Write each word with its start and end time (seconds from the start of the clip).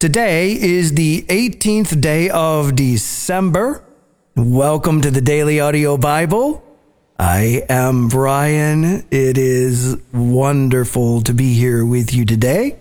Today 0.00 0.52
is 0.52 0.94
the 0.94 1.26
18th 1.28 2.00
day 2.00 2.30
of 2.30 2.74
December. 2.74 3.84
Welcome 4.34 5.02
to 5.02 5.10
the 5.10 5.20
Daily 5.20 5.60
Audio 5.60 5.98
Bible. 5.98 6.64
I 7.18 7.66
am 7.68 8.08
Brian. 8.08 9.04
It 9.10 9.36
is 9.36 9.98
wonderful 10.10 11.20
to 11.20 11.34
be 11.34 11.52
here 11.52 11.84
with 11.84 12.14
you 12.14 12.24
today 12.24 12.78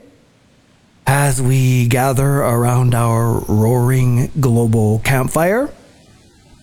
as 1.05 1.41
we 1.41 1.89
gather 1.89 2.37
around 2.37 2.95
our 2.95 3.39
roaring 3.49 4.31
global 4.39 4.99
campfire 4.99 5.73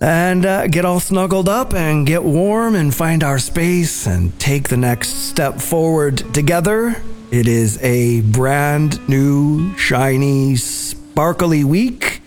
and 0.00 0.46
uh, 0.46 0.68
get 0.68 0.86
all 0.86 1.00
snuggled 1.00 1.50
up 1.50 1.74
and 1.74 2.06
get 2.06 2.24
warm 2.24 2.74
and 2.74 2.94
find 2.94 3.22
our 3.22 3.38
space 3.38 4.06
and 4.06 4.40
take 4.40 4.70
the 4.70 4.78
next 4.78 5.10
step 5.10 5.60
forward 5.60 6.16
together 6.32 6.96
it 7.30 7.48
is 7.48 7.82
a 7.82 8.20
brand 8.20 9.08
new, 9.08 9.76
shiny, 9.76 10.56
sparkly 10.56 11.64
week. 11.64 12.20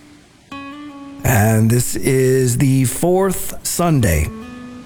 And 0.52 1.70
this 1.70 1.96
is 1.96 2.58
the 2.58 2.86
fourth 2.86 3.66
Sunday 3.66 4.26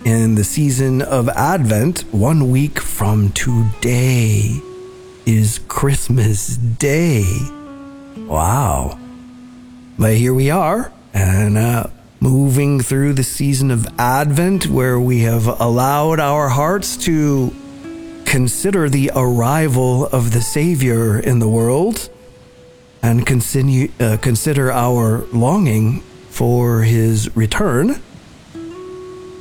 in 0.05 0.35
the 0.35 0.43
season 0.43 1.01
of 1.01 1.29
Advent. 1.29 2.01
One 2.13 2.51
week 2.51 2.79
from 2.79 3.31
today 3.31 4.59
is 5.25 5.59
Christmas 5.67 6.57
Day. 6.57 7.25
Wow. 8.17 8.99
But 9.97 10.15
here 10.15 10.33
we 10.33 10.49
are, 10.49 10.91
and 11.13 11.57
uh, 11.57 11.87
moving 12.19 12.81
through 12.81 13.13
the 13.13 13.23
season 13.23 13.71
of 13.71 13.87
Advent 13.99 14.67
where 14.67 14.99
we 14.99 15.21
have 15.21 15.47
allowed 15.59 16.19
our 16.19 16.49
hearts 16.49 16.97
to 16.97 17.53
consider 18.33 18.89
the 18.89 19.11
arrival 19.15 20.07
of 20.07 20.31
the 20.31 20.41
Savior 20.41 21.19
in 21.19 21.37
the 21.37 21.47
world 21.47 22.09
and 23.03 23.27
continue, 23.27 23.91
uh, 23.99 24.17
consider 24.19 24.71
our 24.71 25.19
longing 25.31 25.99
for 26.31 26.81
his 26.81 27.29
return. 27.35 28.01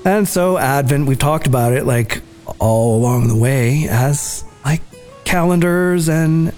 And 0.04 0.28
so, 0.28 0.58
Advent, 0.58 1.06
we've 1.06 1.18
talked 1.18 1.46
about 1.46 1.72
it 1.72 1.86
like 1.86 2.20
all 2.58 2.94
along 2.98 3.28
the 3.28 3.34
way 3.34 3.88
as 3.88 4.44
like 4.62 4.82
calendars 5.24 6.10
and 6.10 6.52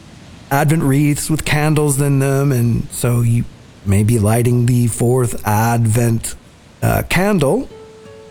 Advent 0.50 0.82
wreaths 0.82 1.30
with 1.30 1.44
candles 1.44 2.00
in 2.00 2.18
them. 2.18 2.50
And 2.50 2.88
so, 2.90 3.20
you 3.20 3.44
may 3.86 4.02
be 4.02 4.18
lighting 4.18 4.66
the 4.66 4.88
fourth 4.88 5.46
Advent 5.46 6.34
uh, 6.82 7.04
candle 7.08 7.68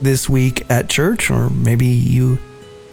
this 0.01 0.27
week 0.27 0.69
at 0.69 0.89
church, 0.89 1.31
or 1.31 1.49
maybe 1.49 1.85
you 1.85 2.37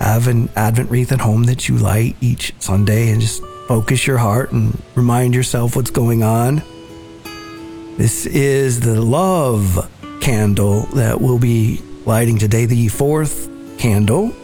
have 0.01 0.29
an 0.29 0.49
Advent 0.57 0.91
wreath 0.91 1.13
at 1.13 1.21
home 1.21 1.45
that 1.45 1.69
you 1.69 1.77
light 1.77 2.17
each 2.21 2.55
Sunday 2.59 3.11
and 3.11 3.21
just 3.21 3.43
focus 3.69 4.07
your 4.07 4.19
heart 4.19 4.51
and 4.51 4.81
remind 4.95 5.35
yourself 5.35 5.77
what's 5.77 5.91
going 5.91 6.23
on. 6.23 6.63
This 7.97 8.27
is 8.27 8.81
the 8.81 9.01
love 9.01 9.91
candle 10.21 10.83
that 10.95 11.21
we'll 11.21 11.39
be 11.39 11.83
lighting 12.07 12.39
today, 12.39 12.65
the 12.65 12.89
fourth 12.89 13.49
candle, 13.79 14.35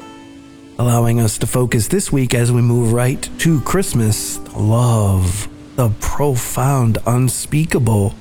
allowing 0.78 1.20
us 1.20 1.38
to 1.38 1.46
focus 1.46 1.88
this 1.88 2.12
week 2.12 2.34
as 2.34 2.52
we 2.52 2.60
move 2.60 2.92
right 2.92 3.28
to 3.38 3.60
Christmas. 3.62 4.38
Love, 4.54 5.48
the 5.76 5.88
profound, 6.00 6.98
unspeakable 7.06 8.14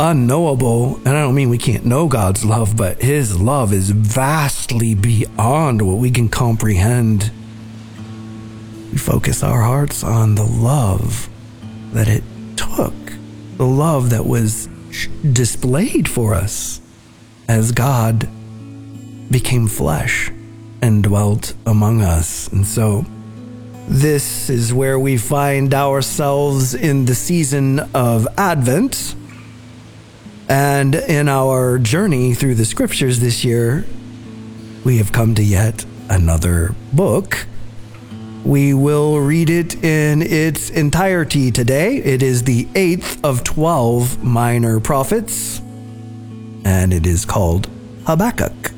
unknowable, 0.00 0.96
and 0.96 1.08
I 1.08 1.20
don't 1.20 1.34
mean 1.34 1.50
we 1.50 1.58
can't 1.58 1.84
know 1.84 2.08
God's 2.08 2.42
love, 2.42 2.76
but 2.76 3.02
His 3.02 3.38
love 3.38 3.72
is 3.72 3.90
vastly 3.90 4.94
beyond 4.94 5.82
what 5.82 5.98
we 5.98 6.10
can 6.10 6.28
comprehend. 6.28 7.30
We 8.90 8.96
focus 8.96 9.42
our 9.42 9.62
hearts 9.62 10.02
on 10.02 10.34
the 10.34 10.44
love 10.44 11.28
that 11.92 12.08
it 12.08 12.24
took, 12.56 12.94
the 13.58 13.66
love 13.66 14.10
that 14.10 14.24
was 14.24 14.68
displayed 15.32 16.08
for 16.08 16.34
us 16.34 16.80
as 17.46 17.70
God 17.70 18.26
became 19.30 19.68
flesh 19.68 20.30
and 20.80 21.04
dwelt 21.04 21.52
among 21.66 22.00
us. 22.00 22.48
And 22.48 22.66
so, 22.66 23.04
this 23.86 24.48
is 24.48 24.72
where 24.72 24.98
we 24.98 25.18
find 25.18 25.74
ourselves 25.74 26.74
in 26.74 27.04
the 27.04 27.14
season 27.14 27.80
of 27.94 28.26
Advent 28.38 29.14
and 30.50 30.96
in 30.96 31.28
our 31.28 31.78
journey 31.78 32.34
through 32.34 32.56
the 32.56 32.64
scriptures 32.64 33.20
this 33.20 33.44
year, 33.44 33.86
we 34.84 34.98
have 34.98 35.12
come 35.12 35.32
to 35.36 35.44
yet 35.44 35.86
another 36.08 36.74
book. 36.92 37.46
We 38.44 38.74
will 38.74 39.20
read 39.20 39.48
it 39.48 39.84
in 39.84 40.22
its 40.22 40.68
entirety 40.70 41.52
today. 41.52 41.98
It 41.98 42.20
is 42.20 42.42
the 42.42 42.66
eighth 42.74 43.24
of 43.24 43.44
12 43.44 44.24
minor 44.24 44.80
prophets, 44.80 45.60
and 46.64 46.92
it 46.92 47.06
is 47.06 47.24
called 47.24 47.68
Habakkuk. 48.06 48.72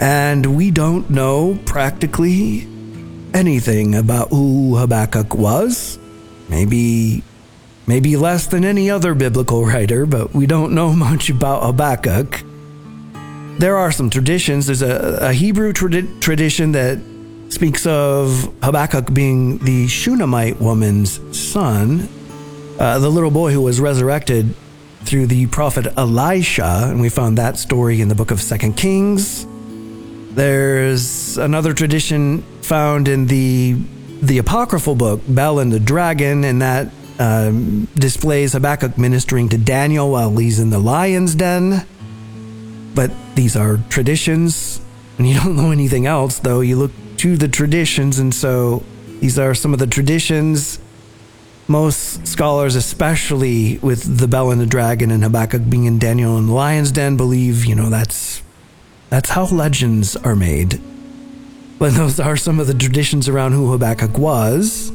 And 0.00 0.56
we 0.56 0.72
don't 0.72 1.08
know 1.10 1.56
practically 1.64 2.66
anything 3.32 3.94
about 3.94 4.30
who 4.30 4.78
Habakkuk 4.78 5.32
was. 5.32 5.96
Maybe 6.48 7.22
maybe 7.86 8.16
less 8.16 8.46
than 8.46 8.64
any 8.64 8.90
other 8.90 9.14
biblical 9.14 9.64
writer, 9.64 10.06
but 10.06 10.34
we 10.34 10.46
don't 10.46 10.74
know 10.74 10.92
much 11.08 11.30
about 11.30 11.62
Habakkuk. 11.62 12.42
There 13.58 13.76
are 13.76 13.92
some 13.92 14.10
traditions. 14.10 14.66
There's 14.66 14.82
a, 14.82 15.18
a 15.20 15.32
Hebrew 15.32 15.72
tradi- 15.72 16.20
tradition 16.20 16.72
that 16.72 16.98
speaks 17.50 17.86
of 17.86 18.52
Habakkuk 18.62 19.14
being 19.14 19.58
the 19.58 19.86
Shunammite 19.86 20.60
woman's 20.60 21.20
son, 21.38 22.08
uh, 22.78 22.98
the 22.98 23.08
little 23.08 23.30
boy 23.30 23.52
who 23.52 23.62
was 23.62 23.80
resurrected 23.80 24.54
through 25.04 25.26
the 25.26 25.46
prophet 25.46 25.86
Elisha, 25.96 26.88
and 26.88 27.00
we 27.00 27.08
found 27.08 27.38
that 27.38 27.56
story 27.58 28.00
in 28.00 28.08
the 28.08 28.14
book 28.14 28.30
of 28.30 28.40
Second 28.40 28.76
Kings. 28.76 29.46
There's 30.34 31.38
another 31.38 31.72
tradition 31.74 32.42
found 32.62 33.06
in 33.06 33.26
the 33.26 33.76
the 34.22 34.38
apocryphal 34.38 34.94
book 34.94 35.20
Bel 35.28 35.58
and 35.58 35.70
the 35.70 35.78
Dragon, 35.78 36.44
and 36.44 36.62
that 36.62 36.90
um, 37.18 37.86
displays 37.94 38.52
Habakkuk 38.52 38.98
ministering 38.98 39.48
to 39.50 39.58
Daniel 39.58 40.10
while 40.10 40.36
he's 40.36 40.58
in 40.58 40.70
the 40.70 40.78
lion's 40.78 41.34
den. 41.34 41.86
But 42.94 43.10
these 43.34 43.56
are 43.56 43.78
traditions, 43.88 44.80
and 45.18 45.28
you 45.28 45.34
don't 45.40 45.56
know 45.56 45.70
anything 45.70 46.06
else, 46.06 46.38
though. 46.38 46.60
You 46.60 46.76
look 46.76 46.92
to 47.18 47.36
the 47.36 47.48
traditions, 47.48 48.18
and 48.18 48.34
so 48.34 48.82
these 49.20 49.38
are 49.38 49.54
some 49.54 49.72
of 49.72 49.78
the 49.78 49.86
traditions. 49.86 50.78
Most 51.66 52.26
scholars, 52.26 52.74
especially 52.74 53.78
with 53.78 54.18
the 54.18 54.28
Bel 54.28 54.50
and 54.50 54.60
the 54.60 54.66
Dragon 54.66 55.10
and 55.10 55.22
Habakkuk 55.22 55.62
being 55.68 55.86
in 55.86 55.98
Daniel 55.98 56.36
and 56.36 56.48
the 56.48 56.52
lion's 56.52 56.92
den, 56.92 57.16
believe 57.16 57.64
you 57.64 57.74
know 57.74 57.88
that's 57.88 58.42
that's 59.08 59.30
how 59.30 59.46
legends 59.46 60.14
are 60.16 60.36
made. 60.36 60.80
But 61.78 61.94
those 61.94 62.20
are 62.20 62.36
some 62.36 62.60
of 62.60 62.66
the 62.66 62.74
traditions 62.74 63.28
around 63.28 63.52
who 63.52 63.72
Habakkuk 63.72 64.18
was. 64.18 64.92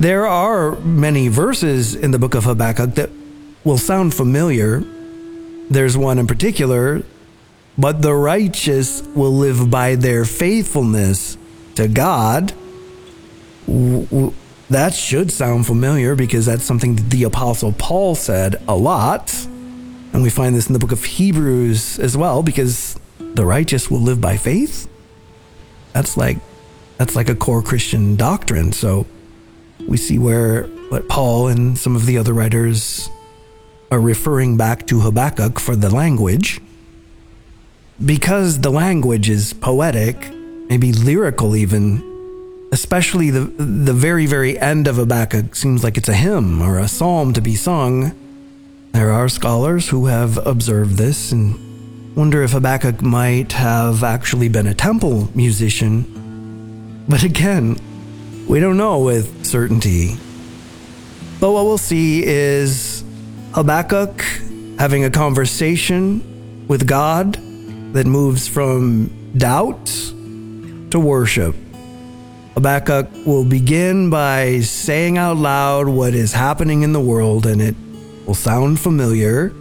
There 0.00 0.26
are 0.26 0.76
many 0.76 1.28
verses 1.28 1.94
in 1.94 2.10
the 2.10 2.18
book 2.18 2.34
of 2.34 2.44
Habakkuk 2.44 2.94
that 2.94 3.10
will 3.64 3.76
sound 3.76 4.14
familiar. 4.14 4.80
There's 5.68 5.94
one 5.94 6.18
in 6.18 6.26
particular, 6.26 7.02
but 7.76 8.00
the 8.00 8.14
righteous 8.14 9.02
will 9.14 9.30
live 9.30 9.70
by 9.70 9.96
their 9.96 10.24
faithfulness 10.24 11.36
to 11.74 11.86
God. 11.86 12.54
That 14.70 14.94
should 14.94 15.30
sound 15.30 15.66
familiar 15.66 16.16
because 16.16 16.46
that's 16.46 16.64
something 16.64 16.96
that 16.96 17.10
the 17.10 17.24
Apostle 17.24 17.72
Paul 17.72 18.14
said 18.14 18.56
a 18.66 18.74
lot. 18.74 19.34
And 20.14 20.22
we 20.22 20.30
find 20.30 20.56
this 20.56 20.66
in 20.66 20.72
the 20.72 20.78
book 20.78 20.92
of 20.92 21.04
Hebrews 21.04 21.98
as 21.98 22.16
well 22.16 22.42
because 22.42 22.98
the 23.18 23.44
righteous 23.44 23.90
will 23.90 24.00
live 24.00 24.18
by 24.18 24.38
faith. 24.38 24.88
That's 25.92 26.16
like 26.16 26.38
that's 26.96 27.14
like 27.14 27.28
a 27.28 27.34
core 27.34 27.60
Christian 27.60 28.16
doctrine. 28.16 28.72
So 28.72 29.06
we 29.90 29.96
see 29.96 30.18
where 30.18 30.62
what 30.88 31.08
Paul 31.08 31.48
and 31.48 31.76
some 31.76 31.96
of 31.96 32.06
the 32.06 32.16
other 32.16 32.32
writers 32.32 33.10
are 33.90 34.00
referring 34.00 34.56
back 34.56 34.86
to 34.86 35.00
Habakkuk 35.00 35.58
for 35.58 35.74
the 35.74 35.90
language. 35.90 36.60
Because 38.02 38.60
the 38.60 38.70
language 38.70 39.28
is 39.28 39.52
poetic, 39.52 40.32
maybe 40.70 40.92
lyrical 40.92 41.56
even, 41.56 42.68
especially 42.72 43.30
the 43.30 43.40
the 43.40 43.92
very 43.92 44.26
very 44.26 44.58
end 44.58 44.86
of 44.86 44.96
Habakkuk 44.96 45.56
seems 45.56 45.82
like 45.82 45.98
it's 45.98 46.08
a 46.08 46.14
hymn 46.14 46.62
or 46.62 46.78
a 46.78 46.88
psalm 46.88 47.32
to 47.34 47.40
be 47.40 47.56
sung. 47.56 48.12
There 48.92 49.10
are 49.10 49.28
scholars 49.28 49.88
who 49.88 50.06
have 50.06 50.38
observed 50.46 50.96
this 50.98 51.32
and 51.32 51.58
wonder 52.16 52.42
if 52.44 52.52
Habakkuk 52.52 53.02
might 53.02 53.52
have 53.52 54.04
actually 54.04 54.48
been 54.48 54.68
a 54.68 54.74
temple 54.74 55.28
musician. 55.34 56.06
But 57.08 57.24
again, 57.24 57.76
we 58.50 58.58
don't 58.58 58.76
know 58.76 58.98
with 58.98 59.46
certainty. 59.46 60.16
But 61.38 61.52
what 61.52 61.66
we'll 61.66 61.78
see 61.78 62.24
is 62.26 63.04
Habakkuk 63.52 64.22
having 64.76 65.04
a 65.04 65.10
conversation 65.10 66.66
with 66.66 66.84
God 66.84 67.34
that 67.94 68.06
moves 68.06 68.48
from 68.48 69.32
doubt 69.38 69.86
to 69.86 70.98
worship. 70.98 71.54
Habakkuk 72.54 73.06
will 73.24 73.44
begin 73.44 74.10
by 74.10 74.58
saying 74.62 75.16
out 75.16 75.36
loud 75.36 75.86
what 75.86 76.12
is 76.12 76.32
happening 76.32 76.82
in 76.82 76.92
the 76.92 76.98
world, 76.98 77.46
and 77.46 77.62
it 77.62 77.76
will 78.26 78.34
sound 78.34 78.80
familiar. 78.80 79.52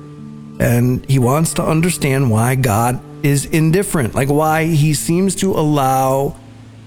And 0.60 1.06
he 1.06 1.20
wants 1.20 1.54
to 1.54 1.64
understand 1.64 2.32
why 2.32 2.56
God 2.56 3.00
is 3.24 3.46
indifferent, 3.46 4.16
like 4.16 4.30
why 4.30 4.66
he 4.66 4.96
seems 4.96 5.36
to 5.36 5.52
allow 5.52 6.36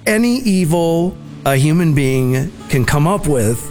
any 0.05 0.39
evil 0.39 1.17
a 1.45 1.57
human 1.57 1.95
being 1.95 2.53
can 2.69 2.85
come 2.85 3.07
up 3.07 3.27
with 3.27 3.71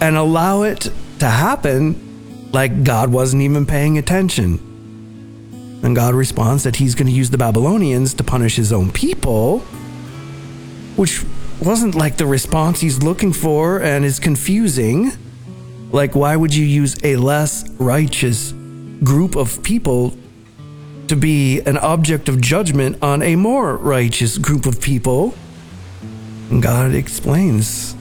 and 0.00 0.16
allow 0.16 0.62
it 0.62 0.90
to 1.18 1.26
happen 1.26 2.50
like 2.52 2.84
God 2.84 3.10
wasn't 3.10 3.42
even 3.42 3.66
paying 3.66 3.98
attention. 3.98 4.58
And 5.82 5.94
God 5.94 6.14
responds 6.14 6.64
that 6.64 6.76
he's 6.76 6.94
going 6.94 7.06
to 7.06 7.12
use 7.12 7.30
the 7.30 7.38
Babylonians 7.38 8.14
to 8.14 8.24
punish 8.24 8.56
his 8.56 8.72
own 8.72 8.90
people, 8.90 9.60
which 10.96 11.24
wasn't 11.60 11.94
like 11.94 12.16
the 12.16 12.26
response 12.26 12.80
he's 12.80 13.02
looking 13.02 13.32
for 13.32 13.80
and 13.82 14.04
is 14.04 14.18
confusing. 14.18 15.12
Like, 15.90 16.14
why 16.14 16.36
would 16.36 16.54
you 16.54 16.64
use 16.64 16.96
a 17.02 17.16
less 17.16 17.68
righteous 17.78 18.52
group 19.02 19.36
of 19.36 19.62
people 19.62 20.16
to 21.06 21.16
be 21.16 21.60
an 21.60 21.78
object 21.78 22.28
of 22.28 22.40
judgment 22.40 23.02
on 23.02 23.22
a 23.22 23.36
more 23.36 23.76
righteous 23.76 24.36
group 24.36 24.66
of 24.66 24.80
people? 24.80 25.34
God 26.48 26.94
explains 26.94 27.94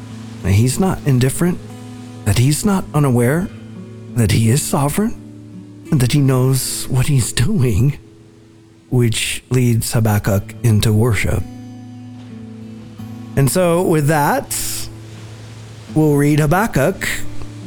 that 0.44 0.54
he's 0.54 0.80
not 0.80 1.06
indifferent, 1.06 1.60
that 2.26 2.38
he's 2.38 2.64
not 2.64 2.86
unaware, 2.94 3.50
that 4.16 4.32
he 4.32 4.50
is 4.50 4.62
sovereign 4.62 5.12
and 5.92 6.00
that 6.00 6.14
he 6.14 6.20
knows 6.20 6.88
what 6.88 7.08
he's 7.08 7.32
doing, 7.34 8.00
which 8.90 9.44
leads 9.50 9.92
Habakkuk 9.94 10.56
into 10.64 10.94
worship. 10.94 11.44
And 13.36 13.52
so, 13.52 13.84
with 13.84 14.08
that, 14.08 14.58
we'll 15.94 16.16
read 16.16 16.40
Habakkuk, 16.40 17.08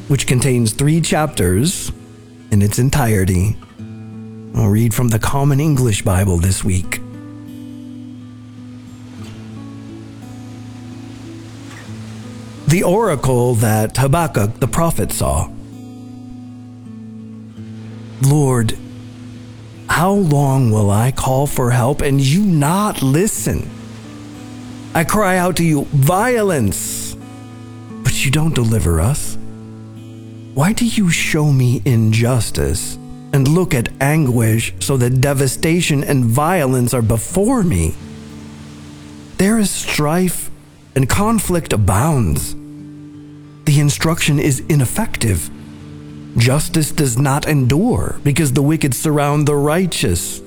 which 0.09 0.27
contains 0.27 0.73
three 0.73 1.01
chapters 1.01 1.93
in 2.51 2.63
its 2.63 2.79
entirety. 2.79 3.57
I'll 4.55 4.69
read 4.69 4.95
from 4.95 5.09
the 5.09 5.19
Common 5.19 5.61
English 5.61 6.03
Bible 6.03 6.39
this 6.39 6.65
week. 6.65 7.01
The 12.71 12.85
oracle 12.85 13.57
that 13.57 13.97
Habakkuk 13.97 14.61
the 14.61 14.69
prophet 14.69 15.11
saw. 15.11 15.51
Lord, 18.23 18.79
how 19.89 20.13
long 20.13 20.71
will 20.71 20.89
I 20.89 21.11
call 21.11 21.49
for 21.49 21.73
help 21.73 22.01
and 22.01 22.21
you 22.21 22.45
not 22.45 23.03
listen? 23.03 23.69
I 24.95 25.03
cry 25.03 25.37
out 25.37 25.57
to 25.57 25.65
you, 25.65 25.87
violence, 25.87 27.17
but 28.05 28.25
you 28.25 28.31
don't 28.31 28.55
deliver 28.55 29.01
us. 29.01 29.37
Why 30.55 30.73
do 30.73 30.87
you 30.87 31.11
show 31.11 31.51
me 31.51 31.83
injustice 31.85 32.95
and 33.33 33.49
look 33.49 33.75
at 33.75 33.89
anguish 34.01 34.75
so 34.79 34.97
that 34.99 35.21
devastation 35.21 36.05
and 36.05 36.25
violence 36.25 36.95
are 36.95 37.03
before 37.03 37.65
me? 37.65 37.97
There 39.39 39.59
is 39.59 39.73
strife 39.73 40.53
and 40.95 41.09
conflict 41.09 41.73
abounds. 41.73 42.55
The 43.71 43.79
instruction 43.79 44.41
is 44.41 44.65
ineffective 44.69 45.49
Justice 46.37 46.91
does 46.91 47.17
not 47.17 47.47
endure 47.47 48.19
because 48.25 48.53
the 48.53 48.63
wicked 48.63 48.97
surround 48.97 49.47
the 49.47 49.55
righteous. 49.55 50.43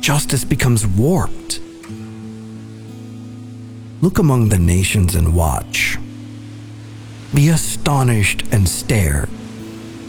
Justice 0.00 0.44
becomes 0.44 0.84
warped. 0.84 1.60
Look 4.00 4.18
among 4.18 4.48
the 4.48 4.58
nations 4.58 5.14
and 5.14 5.36
watch. 5.36 5.98
Be 7.32 7.48
astonished 7.48 8.42
and 8.50 8.68
stare, 8.68 9.28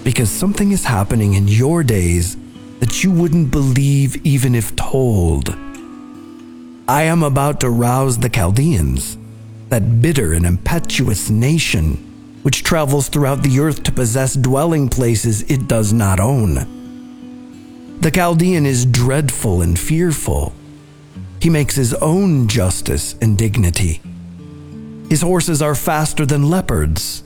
because 0.04 0.32
something 0.32 0.72
is 0.72 0.86
happening 0.86 1.36
in 1.36 1.48
your 1.48 1.84
days 1.84 2.36
that 2.80 3.04
you 3.04 3.12
wouldn't 3.12 3.52
believe 3.52 4.26
even 4.26 4.56
if 4.56 4.76
told. 4.76 5.56
I 6.88 7.04
am 7.04 7.22
about 7.22 7.60
to 7.60 7.70
rouse 7.70 8.18
the 8.18 8.30
Chaldeans, 8.30 9.18
that 9.72 10.02
bitter 10.02 10.34
and 10.34 10.46
impetuous 10.46 11.30
nation 11.30 11.96
which 12.44 12.62
travels 12.64 13.08
throughout 13.08 13.42
the 13.42 13.60
earth 13.60 13.84
to 13.84 13.92
possess 13.92 14.34
dwelling 14.34 14.90
places 14.90 15.44
it 15.44 15.68
does 15.68 15.94
not 15.94 16.20
own. 16.20 18.00
The 18.02 18.12
Chaldean 18.12 18.66
is 18.66 18.86
dreadful 18.86 19.62
and 19.62 19.80
fearful. 19.80 20.54
He 21.40 21.50
makes 21.50 21.76
his 21.76 21.94
own 21.96 22.50
justice 22.50 23.16
and 23.22 23.38
dignity. 23.38 24.02
His 25.10 25.22
horses 25.22 25.62
are 25.62 25.76
faster 25.76 26.26
than 26.26 26.50
leopards. 26.50 27.24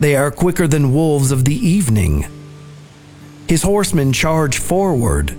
They 0.00 0.16
are 0.16 0.30
quicker 0.30 0.66
than 0.66 0.92
wolves 0.92 1.30
of 1.30 1.46
the 1.46 1.54
evening. 1.54 2.26
His 3.48 3.62
horsemen 3.62 4.12
charge 4.12 4.58
forward. 4.58 5.34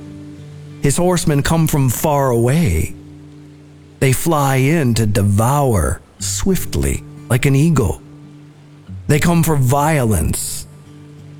His 0.81 0.97
horsemen 0.97 1.43
come 1.43 1.67
from 1.67 1.89
far 1.89 2.31
away. 2.31 2.95
They 3.99 4.11
fly 4.11 4.55
in 4.55 4.95
to 4.95 5.05
devour 5.05 6.00
swiftly 6.21 7.03
like 7.29 7.45
an 7.45 7.55
eagle. 7.55 8.01
They 9.07 9.19
come 9.19 9.43
for 9.43 9.55
violence. 9.55 10.67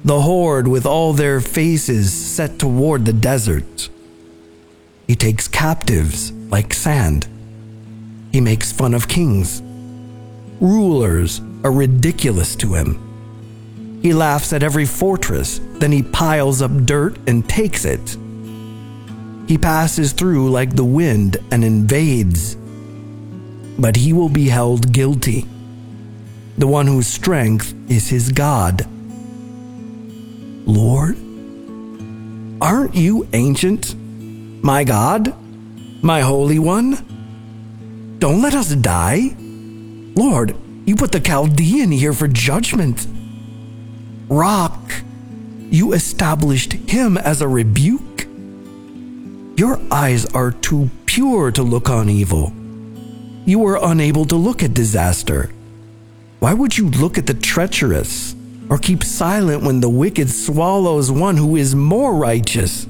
The 0.04 0.22
horde 0.22 0.68
with 0.68 0.86
all 0.86 1.14
their 1.14 1.40
faces 1.40 2.12
set 2.12 2.58
toward 2.58 3.06
the 3.06 3.14
desert. 3.14 3.90
He 5.08 5.16
takes 5.16 5.48
captives 5.48 6.32
like 6.32 6.74
sand. 6.74 7.28
He 8.32 8.42
makes 8.42 8.72
fun 8.72 8.94
of 8.94 9.08
kings. 9.08 9.62
Rulers 10.60 11.42
are 11.64 11.72
ridiculous 11.72 12.56
to 12.58 12.74
him. 12.74 14.00
He 14.02 14.14
laughs 14.14 14.52
at 14.54 14.64
every 14.64 14.86
fortress, 14.86 15.60
then 15.74 15.92
he 15.92 16.02
piles 16.02 16.62
up 16.62 16.72
dirt 16.86 17.18
and 17.28 17.48
takes 17.48 17.86
it. 17.86 18.18
He 19.48 19.58
passes 19.58 20.12
through 20.14 20.50
like 20.50 20.76
the 20.76 20.86
wind 20.86 21.38
and 21.52 21.64
invades, 21.64 22.56
but 23.82 23.98
he 23.98 24.14
will 24.14 24.30
be 24.30 24.48
held 24.48 24.94
guilty 24.94 25.46
the 26.58 26.68
one 26.68 26.86
whose 26.86 27.08
strength 27.08 27.74
is 27.90 28.10
his 28.10 28.32
God. 28.32 28.86
Lord, 30.68 31.18
aren't 32.62 32.94
you 32.94 33.28
ancient, 33.34 33.96
my 34.64 34.84
God, 34.84 35.34
my 36.04 36.22
Holy 36.22 36.60
One? 36.60 38.18
Don't 38.20 38.44
let 38.44 38.54
us 38.54 38.76
die. 38.76 39.36
Lord, 40.16 40.56
you 40.86 40.96
put 40.96 41.12
the 41.12 41.20
Chaldean 41.20 41.92
here 41.92 42.14
for 42.14 42.28
judgment. 42.28 43.08
Rock, 44.30 44.94
you 45.72 45.94
established 45.94 46.74
him 46.74 47.18
as 47.18 47.42
a 47.42 47.48
rebuke. 47.48 48.28
Your 49.56 49.80
eyes 49.90 50.28
are 50.28 50.52
too 50.52 50.92
pure 51.08 51.52
to 51.52 51.64
look 51.64 51.90
on 51.90 52.08
evil. 52.08 52.54
You 53.46 53.60
were 53.60 53.80
unable 53.82 54.26
to 54.26 54.36
look 54.36 54.62
at 54.62 54.74
disaster. 54.76 55.50
Why 56.40 56.54
would 56.54 56.78
you 56.78 56.90
look 56.90 57.18
at 57.18 57.26
the 57.26 57.34
treacherous 57.34 58.36
or 58.70 58.78
keep 58.78 59.04
silent 59.04 59.64
when 59.64 59.82
the 59.82 59.90
wicked 59.90 60.30
swallows 60.30 61.12
one 61.12 61.38
who 61.38 61.56
is 61.56 61.74
more 61.74 62.16
righteous? 62.16 62.86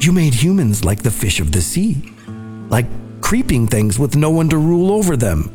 You 0.00 0.12
made 0.12 0.34
humans 0.34 0.84
like 0.84 1.02
the 1.02 1.10
fish 1.10 1.40
of 1.40 1.52
the 1.52 1.62
sea, 1.62 2.12
like 2.68 2.86
creeping 3.20 3.68
things 3.68 3.98
with 3.98 4.16
no 4.16 4.30
one 4.30 4.48
to 4.50 4.58
rule 4.58 4.92
over 4.92 5.16
them. 5.16 5.50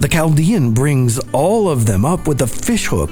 The 0.00 0.08
Chaldean 0.08 0.74
brings 0.74 1.18
all 1.32 1.68
of 1.68 1.86
them 1.86 2.04
up 2.04 2.26
with 2.26 2.42
a 2.42 2.46
fishhook. 2.46 3.10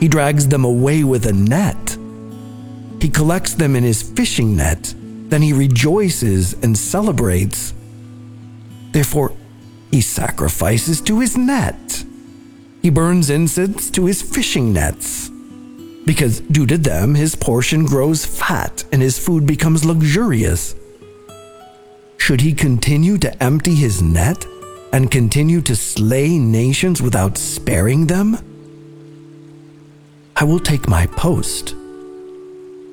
He 0.00 0.08
drags 0.08 0.48
them 0.48 0.64
away 0.64 1.04
with 1.04 1.26
a 1.26 1.32
net. 1.32 1.96
He 3.00 3.08
collects 3.08 3.54
them 3.54 3.74
in 3.74 3.84
his 3.84 4.02
fishing 4.02 4.56
net. 4.56 4.94
Then 5.28 5.42
he 5.42 5.52
rejoices 5.52 6.54
and 6.62 6.76
celebrates. 6.76 7.74
Therefore, 8.92 9.32
he 9.90 10.00
sacrifices 10.00 11.00
to 11.02 11.20
his 11.20 11.36
net. 11.36 12.04
He 12.82 12.90
burns 12.90 13.30
incense 13.30 13.90
to 13.90 14.06
his 14.06 14.22
fishing 14.22 14.72
nets. 14.72 15.30
Because 16.04 16.40
due 16.40 16.66
to 16.66 16.78
them, 16.78 17.14
his 17.14 17.34
portion 17.34 17.84
grows 17.84 18.24
fat 18.24 18.84
and 18.92 19.00
his 19.00 19.18
food 19.18 19.46
becomes 19.46 19.84
luxurious. 19.84 20.74
Should 22.16 22.40
he 22.40 22.52
continue 22.52 23.18
to 23.18 23.42
empty 23.42 23.74
his 23.74 24.02
net 24.02 24.46
and 24.92 25.10
continue 25.10 25.60
to 25.62 25.76
slay 25.76 26.38
nations 26.38 27.00
without 27.00 27.38
sparing 27.38 28.06
them? 28.06 28.36
I 30.36 30.44
will 30.44 30.60
take 30.60 30.88
my 30.88 31.06
post. 31.06 31.74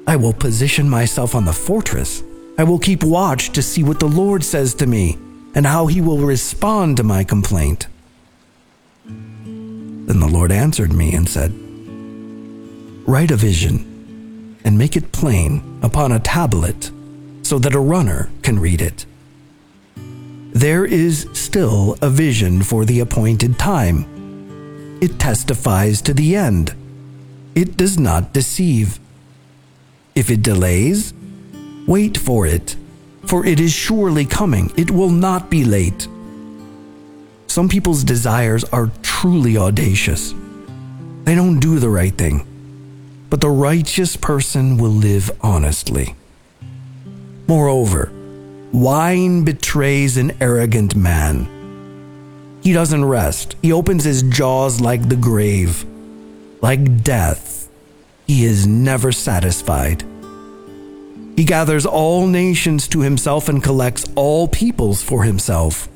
I 0.06 0.16
will 0.16 0.34
position 0.34 0.90
myself 0.90 1.36
on 1.36 1.46
the 1.46 1.54
fortress. 1.54 2.24
I 2.58 2.64
will 2.64 2.80
keep 2.80 3.04
watch 3.04 3.52
to 3.52 3.62
see 3.62 3.84
what 3.84 4.00
the 4.00 4.08
Lord 4.08 4.44
says 4.44 4.74
to 4.76 4.88
me 4.88 5.18
and 5.56 5.66
how 5.66 5.88
he 5.88 6.02
will 6.02 6.20
respond 6.20 6.98
to 6.98 7.04
my 7.04 7.24
complaint. 7.24 7.88
Then 9.06 10.20
the 10.20 10.28
Lord 10.28 10.52
answered 10.52 10.94
me 10.94 11.14
and 11.14 11.28
said, 11.28 11.54
Write 13.08 13.32
a 13.32 13.36
vision 13.36 14.58
and 14.64 14.78
make 14.78 14.96
it 14.96 15.12
plain 15.12 15.80
upon 15.82 16.12
a 16.12 16.20
tablet 16.20 16.92
so 17.44 17.58
that 17.60 17.74
a 17.74 17.80
runner 17.80 18.30
can 18.44 18.60
read 18.60 18.82
it. 18.82 19.06
there 20.54 20.84
is 20.86 21.28
still 21.34 21.96
a 22.02 22.10
vision 22.10 22.62
for 22.64 22.84
the 22.86 23.00
appointed 23.00 23.58
time. 23.58 24.06
It 25.02 25.20
testifies 25.20 26.02
to 26.04 26.14
the 26.14 26.36
end. 26.36 26.74
It 27.56 27.78
does 27.78 27.98
not 27.98 28.34
deceive. 28.34 29.00
If 30.16 30.30
it 30.30 30.42
delays, 30.42 31.14
wait 31.88 32.18
for 32.18 32.46
it, 32.46 32.76
for 33.30 33.46
it 33.46 33.60
is 33.60 33.72
surely 33.72 34.26
coming. 34.26 34.72
It 34.76 34.90
will 34.90 35.12
not 35.12 35.52
be 35.52 35.64
late. 35.64 36.08
Some 37.46 37.70
people's 37.70 38.04
desires 38.04 38.64
are 38.66 38.90
truly 39.04 39.56
audacious. 39.56 40.34
They 41.26 41.36
don't 41.36 41.60
do 41.60 41.78
the 41.78 41.90
right 41.90 42.16
thing, 42.18 42.44
but 43.30 43.40
the 43.40 43.52
righteous 43.52 44.16
person 44.16 44.78
will 44.78 44.90
live 44.90 45.30
honestly. 45.42 46.16
Moreover, 47.48 48.12
wine 48.72 49.44
betrays 49.44 50.18
an 50.18 50.36
arrogant 50.42 50.96
man. 50.96 51.48
He 52.64 52.74
doesn't 52.74 53.06
rest. 53.06 53.56
He 53.62 53.72
opens 53.72 54.06
his 54.06 54.24
jaws 54.24 54.82
like 54.82 55.08
the 55.08 55.16
grave, 55.16 55.86
like 56.62 57.04
death. 57.04 57.70
He 58.26 58.44
is 58.44 58.66
never 58.66 59.12
satisfied. 59.12 60.04
He 61.40 61.46
gathers 61.46 61.86
all 61.86 62.28
nations 62.28 62.86
to 62.90 63.00
himself 63.00 63.48
and 63.48 63.64
collects 63.64 64.06
all 64.16 64.50
peoples 64.50 65.02
for 65.02 65.24
himself. 65.24 65.88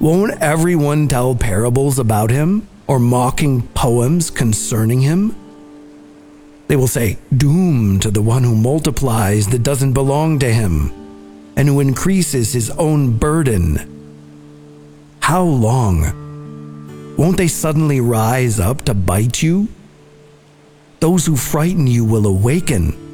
Won't 0.00 0.42
everyone 0.42 1.06
tell 1.06 1.36
parables 1.36 2.00
about 2.00 2.32
him 2.32 2.66
or 2.88 2.98
mocking 2.98 3.62
poems 3.74 4.28
concerning 4.28 5.02
him? 5.02 5.36
They 6.66 6.74
will 6.74 6.88
say, 6.88 7.18
Doom 7.36 8.00
to 8.00 8.10
the 8.10 8.22
one 8.22 8.42
who 8.42 8.56
multiplies 8.56 9.46
that 9.50 9.62
doesn't 9.62 9.92
belong 9.92 10.40
to 10.40 10.52
him 10.52 10.90
and 11.56 11.68
who 11.68 11.78
increases 11.78 12.52
his 12.52 12.70
own 12.70 13.16
burden. 13.16 13.78
How 15.20 15.44
long? 15.44 17.14
Won't 17.16 17.36
they 17.36 17.46
suddenly 17.46 18.00
rise 18.00 18.58
up 18.58 18.82
to 18.86 18.94
bite 18.94 19.44
you? 19.44 19.68
Those 20.98 21.24
who 21.24 21.36
frighten 21.36 21.86
you 21.86 22.04
will 22.04 22.26
awaken. 22.26 23.05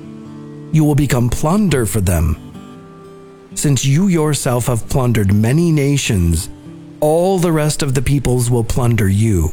You 0.73 0.85
will 0.85 0.95
become 0.95 1.29
plunder 1.29 1.87
for 1.87 2.00
them. 2.00 2.37
Since 3.55 3.85
you 3.85 4.09
yourself 4.09 4.67
have 4.67 4.88
plundered 4.88 5.33
many 5.33 5.71
nations, 5.71 6.49
all 7.00 7.38
the 7.38 7.52
rest 7.52 7.83
of 7.83 7.95
the 7.95 8.02
peoples 8.02 8.50
will 8.50 8.64
plunder 8.64 9.09
you. 9.09 9.52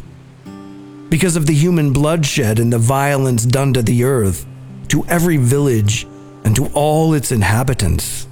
Because 1.09 1.35
of 1.35 1.45
the 1.45 1.53
human 1.53 1.91
bloodshed 1.91 2.59
and 2.59 2.71
the 2.71 2.79
violence 2.79 3.45
done 3.45 3.73
to 3.73 3.81
the 3.81 4.03
earth, 4.03 4.45
to 4.87 5.05
every 5.07 5.37
village, 5.37 6.07
and 6.43 6.55
to 6.55 6.67
all 6.73 7.13
its 7.13 7.31
inhabitants. 7.31 8.27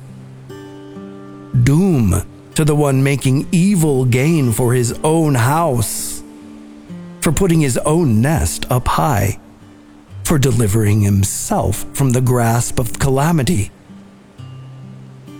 Doom 1.63 2.23
to 2.55 2.63
the 2.63 2.75
one 2.75 3.03
making 3.03 3.47
evil 3.51 4.05
gain 4.05 4.51
for 4.51 4.73
his 4.73 4.93
own 5.03 5.35
house, 5.35 6.23
for 7.21 7.31
putting 7.31 7.59
his 7.59 7.77
own 7.79 8.21
nest 8.21 8.65
up 8.71 8.87
high, 8.87 9.39
for 10.27 10.37
delivering 10.37 11.01
himself 11.01 11.85
from 11.95 12.11
the 12.11 12.21
grasp 12.21 12.79
of 12.79 12.99
calamity. 12.99 13.71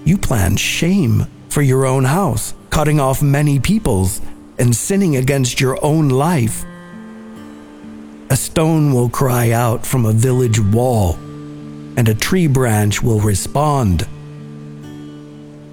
You 0.06 0.18
plan 0.18 0.56
shame 0.56 1.28
for 1.50 1.62
your 1.62 1.86
own 1.86 2.06
house 2.06 2.54
cutting 2.78 3.00
off 3.00 3.24
many 3.24 3.60
peoples, 3.60 4.22
and 4.60 4.76
sinning 4.76 5.16
against 5.16 5.60
your 5.60 5.84
own 5.84 6.10
life. 6.10 6.64
A 8.30 8.36
stone 8.36 8.94
will 8.94 9.10
cry 9.10 9.50
out 9.50 9.84
from 9.84 10.06
a 10.06 10.12
village 10.12 10.60
wall, 10.60 11.16
and 11.98 12.08
a 12.08 12.14
tree 12.14 12.46
branch 12.46 13.02
will 13.02 13.20
respond. 13.20 14.08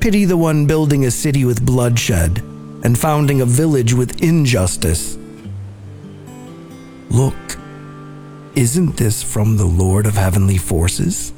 Pity 0.01 0.25
the 0.25 0.39
one 0.39 0.67
building 0.67 1.05
a 1.05 1.11
city 1.11 1.45
with 1.45 1.67
bloodshed 1.67 2.39
and 2.85 2.99
founding 2.99 3.43
a 3.43 3.45
village 3.45 3.93
with 3.93 4.23
injustice. 4.23 5.19
Look, 7.11 7.59
isn't 8.57 8.97
this 8.97 9.23
from 9.23 9.57
the 9.57 9.67
Lord 9.67 10.07
of 10.07 10.15
heavenly 10.15 10.59
forces? 10.59 11.33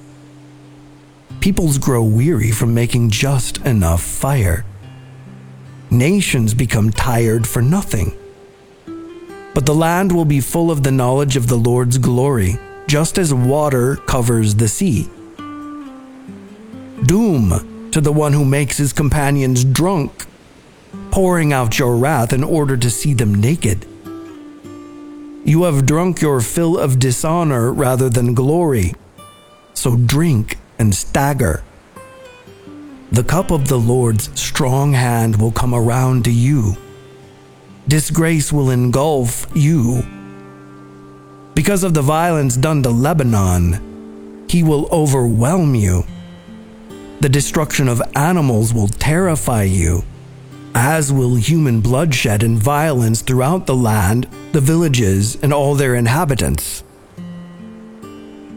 Peoples 1.40 1.78
grow 1.78 2.02
weary 2.02 2.50
from 2.50 2.74
making 2.74 3.10
just 3.10 3.58
enough 3.58 4.02
fire 4.02 4.64
nations 5.90 6.54
become 6.54 6.90
tired 6.90 7.46
for 7.46 7.62
nothing. 7.62 8.12
But 9.54 9.66
the 9.66 9.74
land 9.74 10.12
will 10.12 10.24
be 10.24 10.40
full 10.40 10.70
of 10.70 10.82
the 10.82 10.90
knowledge 10.90 11.36
of 11.36 11.46
the 11.46 11.56
Lord's 11.56 11.98
glory, 11.98 12.58
just 12.86 13.18
as 13.18 13.32
water 13.32 13.96
covers 13.96 14.56
the 14.56 14.68
sea. 14.68 15.08
Doom 17.04 17.90
to 17.92 18.00
the 18.00 18.12
one 18.12 18.32
who 18.32 18.44
makes 18.44 18.76
his 18.76 18.92
companions 18.92 19.64
drunk, 19.64 20.26
pouring 21.10 21.52
out 21.52 21.78
your 21.78 21.96
wrath 21.96 22.32
in 22.32 22.44
order 22.44 22.76
to 22.76 22.90
see 22.90 23.14
them 23.14 23.34
naked. 23.34 23.86
You 25.46 25.62
have 25.62 25.86
drunk 25.86 26.22
your 26.22 26.40
fill 26.40 26.76
of 26.76 26.98
dishonor 26.98 27.72
rather 27.72 28.10
than 28.10 28.34
glory, 28.34 28.94
so 29.74 29.96
drink 29.96 30.58
and 30.76 30.92
stagger. 30.92 31.62
The 33.12 33.22
cup 33.22 33.52
of 33.52 33.68
the 33.68 33.78
Lord's 33.78 34.28
strong 34.34 34.92
hand 34.92 35.40
will 35.40 35.52
come 35.52 35.72
around 35.72 36.24
to 36.24 36.32
you. 36.32 36.76
Disgrace 37.86 38.52
will 38.52 38.70
engulf 38.70 39.46
you. 39.54 40.02
Because 41.54 41.84
of 41.84 41.94
the 41.94 42.02
violence 42.02 42.56
done 42.56 42.82
to 42.82 42.90
Lebanon, 42.90 44.44
he 44.48 44.64
will 44.64 44.88
overwhelm 44.90 45.76
you. 45.76 46.02
The 47.20 47.28
destruction 47.28 47.86
of 47.86 48.02
animals 48.16 48.74
will 48.74 48.88
terrify 48.88 49.62
you, 49.62 50.02
as 50.76 51.10
will 51.10 51.36
human 51.36 51.80
bloodshed 51.80 52.42
and 52.42 52.58
violence 52.58 53.22
throughout 53.22 53.64
the 53.64 53.74
land, 53.74 54.28
the 54.52 54.60
villages, 54.60 55.34
and 55.42 55.50
all 55.50 55.74
their 55.74 55.94
inhabitants. 55.94 56.84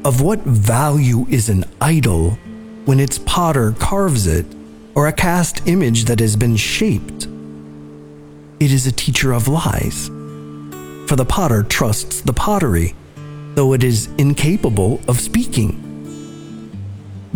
Of 0.04 0.20
what 0.20 0.42
value 0.42 1.26
is 1.30 1.48
an 1.48 1.64
idol 1.80 2.32
when 2.84 3.00
its 3.00 3.20
potter 3.20 3.72
carves 3.80 4.28
it, 4.28 4.46
or 4.96 5.08
a 5.08 5.14
cast 5.14 5.66
image 5.66 6.06
that 6.06 6.20
has 6.20 6.36
been 6.36 6.58
shaped. 6.58 7.26
It 8.60 8.74
is 8.74 8.86
a 8.86 8.92
teacher 8.92 9.32
of 9.32 9.48
lies. 9.48 10.08
For 11.08 11.16
the 11.16 11.26
potter 11.26 11.64
trusts 11.64 12.20
the 12.20 12.34
pottery, 12.34 12.96
though 13.56 13.72
it 13.72 13.82
is 13.82 14.10
incapable 14.18 15.00
of 15.08 15.22
speaking. 15.22 15.86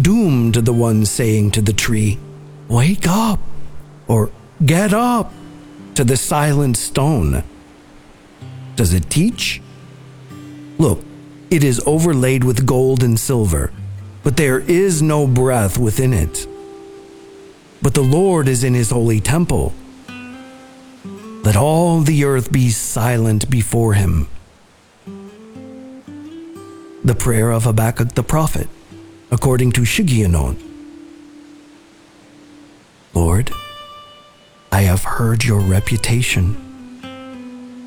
Doomed 0.01 0.55
the 0.55 0.73
one 0.73 1.05
saying 1.05 1.51
to 1.51 1.61
the 1.61 1.71
tree, 1.71 2.19
Wake 2.67 3.07
up, 3.07 3.39
or 4.07 4.29
Get 4.65 4.93
up, 4.93 5.33
to 5.95 6.03
the 6.03 6.17
silent 6.17 6.77
stone. 6.77 7.43
Does 8.75 8.93
it 8.93 9.09
teach? 9.09 9.61
Look, 10.77 11.03
it 11.49 11.63
is 11.63 11.81
overlaid 11.85 12.43
with 12.43 12.65
gold 12.65 13.03
and 13.03 13.19
silver 13.19 13.71
but 14.23 14.37
there 14.37 14.59
is 14.59 15.01
no 15.01 15.27
breath 15.27 15.77
within 15.77 16.13
it. 16.13 16.47
But 17.81 17.93
the 17.93 18.01
Lord 18.01 18.47
is 18.47 18.63
in 18.63 18.73
his 18.73 18.89
holy 18.89 19.19
temple. 19.19 19.73
Let 21.43 21.57
all 21.57 21.99
the 21.99 22.23
earth 22.23 22.51
be 22.51 22.69
silent 22.69 23.49
before 23.49 23.93
him. 23.93 24.29
The 27.03 27.15
prayer 27.15 27.51
of 27.51 27.65
Habakkuk 27.65 28.13
the 28.15 28.23
prophet, 28.23 28.69
according 29.29 29.73
to 29.73 29.81
Shigionoth. 29.81 30.61
Lord, 33.13 33.51
I 34.73 34.81
have 34.81 35.03
heard 35.03 35.45
your 35.45 35.61
reputation. 35.61 36.57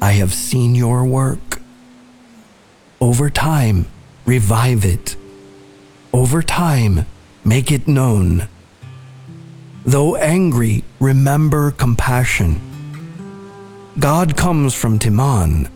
I 0.01 0.13
have 0.13 0.33
seen 0.33 0.75
your 0.75 1.05
work. 1.05 1.61
Over 3.01 3.29
time, 3.29 3.87
revive 4.25 4.85
it 4.85 5.17
over 6.17 6.43
time, 6.43 7.05
make 7.45 7.71
it 7.71 7.87
known. 7.87 8.49
Though 9.85 10.17
angry, 10.17 10.83
remember 10.99 11.73
compassion. 11.73 12.59
God 13.99 14.35
comes 14.35 14.75
from 14.75 14.99
Teman, 14.99 15.69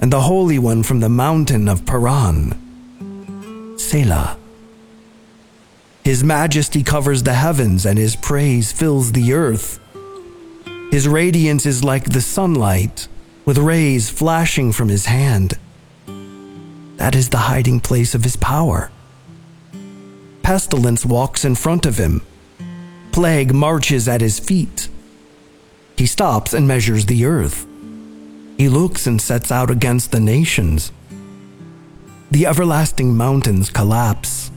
and 0.00 0.10
the 0.10 0.22
Holy 0.22 0.58
One 0.58 0.82
from 0.82 1.00
the 1.00 1.10
mountain 1.10 1.68
of 1.68 1.84
Paran. 1.84 2.56
Selah. 3.78 4.38
His 6.04 6.24
majesty 6.24 6.82
covers 6.82 7.22
the 7.22 7.34
heavens, 7.34 7.84
and 7.84 7.98
his 7.98 8.16
praise 8.16 8.72
fills 8.72 9.12
the 9.12 9.34
earth. 9.34 9.78
His 10.92 11.08
radiance 11.08 11.66
is 11.66 11.82
like 11.82 12.04
the 12.04 12.20
sunlight, 12.20 13.08
with 13.44 13.58
rays 13.58 14.08
flashing 14.08 14.70
from 14.70 14.88
his 14.88 15.06
hand. 15.06 15.58
That 16.98 17.16
is 17.16 17.30
the 17.30 17.48
hiding 17.50 17.80
place 17.80 18.14
of 18.14 18.22
his 18.22 18.36
power 18.36 18.92
pestilence 20.42 21.06
walks 21.06 21.44
in 21.44 21.54
front 21.54 21.86
of 21.86 21.96
him. 21.96 22.20
Plague 23.12 23.54
marches 23.54 24.08
at 24.08 24.20
his 24.20 24.38
feet. 24.38 24.88
He 25.96 26.04
stops 26.06 26.52
and 26.52 26.66
measures 26.68 27.06
the 27.06 27.24
earth. 27.24 27.66
He 28.58 28.68
looks 28.68 29.06
and 29.06 29.20
sets 29.20 29.50
out 29.50 29.70
against 29.70 30.12
the 30.12 30.20
nations. 30.20 30.92
The 32.30 32.46
everlasting 32.46 33.16
mountains 33.16 33.70
collapse. 33.70 34.50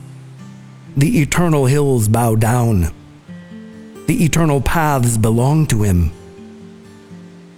The 0.97 1.21
eternal 1.21 1.65
hills 1.65 2.07
bow 2.07 2.35
down. 2.35 2.93
The 4.07 4.23
eternal 4.23 4.61
paths 4.61 5.17
belong 5.17 5.67
to 5.67 5.83
him. 5.83 6.11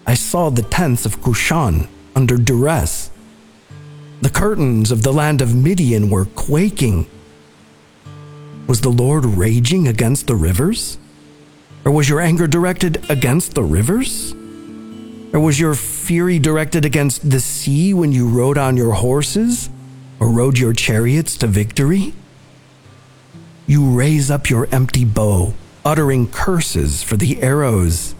I 0.08 0.14
saw 0.14 0.50
the 0.50 0.62
tents 0.62 1.06
of 1.06 1.22
Cushan 1.22 1.90
under 2.16 2.38
duress. 2.38 3.12
The 4.22 4.30
curtains 4.30 4.90
of 4.90 5.04
the 5.04 5.12
land 5.12 5.42
of 5.42 5.54
Midian 5.54 6.10
were 6.10 6.24
quaking. 6.24 7.08
Was 8.68 8.80
the 8.80 8.90
Lord 8.90 9.26
raging 9.26 9.86
against 9.86 10.28
the 10.28 10.36
rivers? 10.36 10.98
Or 11.84 11.92
was 11.92 12.08
your 12.08 12.22
anger 12.22 12.48
directed 12.48 13.06
against 13.10 13.54
the 13.54 13.64
rivers? 13.64 14.32
Or 15.34 15.42
was 15.42 15.60
your 15.60 15.76
fury 15.76 16.40
directed 16.40 16.86
against 16.86 17.30
the 17.30 17.42
sea 17.42 17.94
when 17.94 18.14
you 18.14 18.30
rode 18.30 18.58
on 18.58 18.78
your 18.78 18.94
horses 18.94 19.70
or 20.22 20.32
rode 20.32 20.58
your 20.58 20.72
chariots 20.72 21.36
to 21.40 21.48
victory? 21.48 22.14
You 23.68 23.92
raise 23.92 24.32
up 24.32 24.50
your 24.50 24.70
empty 24.72 25.04
bow, 25.04 25.54
uttering 25.84 26.30
curses 26.30 27.04
for 27.04 27.18
the 27.18 27.42
arrows. 27.42 28.16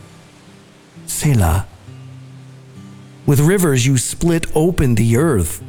Selah. 1.06 1.66
With 3.28 3.42
rivers 3.42 3.86
you 3.86 3.98
split 3.98 4.48
open 4.56 4.96
the 4.96 5.18
earth. 5.18 5.62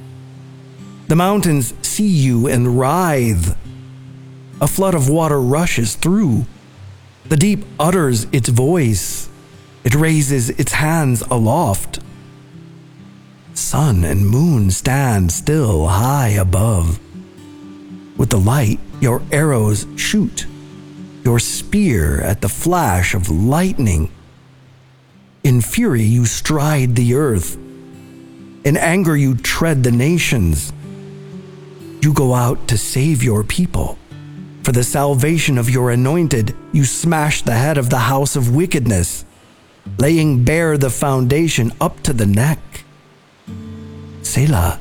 The 1.08 1.16
mountains 1.16 1.74
see 1.82 2.06
you 2.06 2.46
and 2.46 2.78
writhe. 2.78 3.58
A 4.60 4.68
flood 4.68 4.94
of 4.94 5.08
water 5.08 5.40
rushes 5.40 5.96
through. 5.96 6.46
The 7.26 7.36
deep 7.36 7.64
utters 7.78 8.26
its 8.30 8.48
voice. 8.48 9.28
It 9.82 9.94
raises 9.94 10.50
its 10.50 10.72
hands 10.72 11.22
aloft. 11.22 11.98
Sun 13.54 14.04
and 14.04 14.28
moon 14.28 14.70
stand 14.70 15.32
still 15.32 15.88
high 15.88 16.28
above. 16.28 17.00
With 18.16 18.30
the 18.30 18.38
light, 18.38 18.78
your 19.00 19.20
arrows 19.32 19.84
shoot, 19.96 20.46
your 21.24 21.40
spear 21.40 22.20
at 22.20 22.40
the 22.40 22.48
flash 22.48 23.14
of 23.14 23.28
lightning. 23.28 24.10
In 25.44 25.60
fury, 25.60 26.02
you 26.02 26.26
stride 26.26 26.96
the 26.96 27.14
earth. 27.14 27.56
In 28.64 28.76
anger, 28.76 29.16
you 29.16 29.34
tread 29.34 29.84
the 29.84 29.92
nations. 29.92 30.72
You 32.00 32.12
go 32.12 32.34
out 32.34 32.68
to 32.68 32.76
save 32.78 33.22
your 33.22 33.44
people. 33.44 33.98
For 34.62 34.72
the 34.72 34.84
salvation 34.84 35.56
of 35.56 35.70
your 35.70 35.90
anointed, 35.90 36.54
you 36.72 36.84
smash 36.84 37.42
the 37.42 37.54
head 37.54 37.78
of 37.78 37.88
the 37.88 37.98
house 37.98 38.36
of 38.36 38.54
wickedness, 38.54 39.24
laying 39.98 40.44
bare 40.44 40.76
the 40.76 40.90
foundation 40.90 41.72
up 41.80 42.02
to 42.02 42.12
the 42.12 42.26
neck. 42.26 42.58
Selah. 44.22 44.78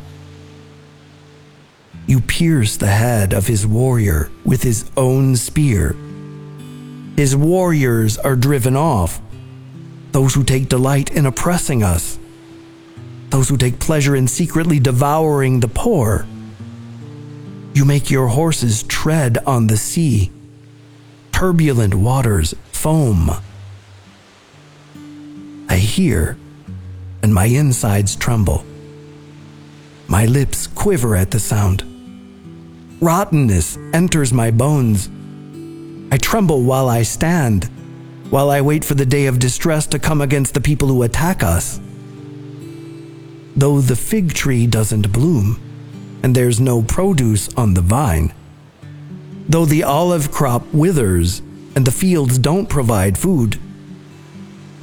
You 2.06 2.20
pierce 2.22 2.78
the 2.78 2.88
head 2.88 3.34
of 3.34 3.48
his 3.48 3.66
warrior 3.66 4.30
with 4.44 4.64
his 4.64 4.90
own 4.98 5.36
spear. 5.36 5.96
His 7.16 7.36
warriors 7.36 8.18
are 8.18 8.36
driven 8.36 8.76
off, 8.76 9.22
those 10.12 10.34
who 10.34 10.44
take 10.44 10.70
delight 10.70 11.12
in 11.12 11.26
oppressing 11.26 11.84
us, 11.84 12.18
those 13.30 13.50
who 13.50 13.58
take 13.58 13.80
pleasure 13.80 14.16
in 14.16 14.28
secretly 14.28 14.80
devouring 14.80 15.60
the 15.60 15.68
poor. 15.68 16.26
You 17.74 17.86
make 17.86 18.10
your 18.10 18.28
horses 18.28 18.84
tread 18.84 19.38
on 19.46 19.68
the 19.68 19.78
sea. 19.78 20.32
Turbulent 21.32 21.94
waters 21.94 22.56
foam. 22.72 23.30
I 25.70 25.76
hear, 25.76 26.38
and 27.22 27.34
my 27.34 27.46
insides 27.46 28.16
tremble. 28.16 28.66
My 30.08 30.26
lips 30.26 30.68
quiver 30.68 31.16
at 31.16 31.32
the 31.32 31.40
sound. 31.40 31.84
Rottenness 33.02 33.78
enters 33.94 34.34
my 34.34 34.50
bones. 34.50 35.10
I 36.12 36.18
tremble 36.18 36.64
while 36.64 36.88
I 36.88 37.04
stand, 37.04 37.70
while 38.30 38.50
I 38.50 38.62
wait 38.62 38.84
for 38.84 38.94
the 38.94 39.06
day 39.06 39.26
of 39.26 39.40
distress 39.40 39.88
to 39.88 40.00
come 40.00 40.22
against 40.22 40.54
the 40.54 40.62
people 40.62 40.88
who 40.88 41.04
attack 41.04 41.44
us. 41.44 41.80
Though 43.56 43.82
the 43.82 43.96
fig 43.96 44.34
tree 44.34 44.68
doesn't 44.68 45.12
bloom, 45.12 45.62
and 46.24 46.36
there's 46.36 46.60
no 46.60 46.82
produce 46.82 47.54
on 47.56 47.74
the 47.74 47.82
vine, 47.82 48.34
though 49.48 49.66
the 49.66 49.84
olive 49.84 50.32
crop 50.32 50.64
withers 50.74 51.40
and 51.76 51.86
the 51.86 51.92
fields 51.92 52.38
don't 52.38 52.68
provide 52.68 53.18
food, 53.18 53.60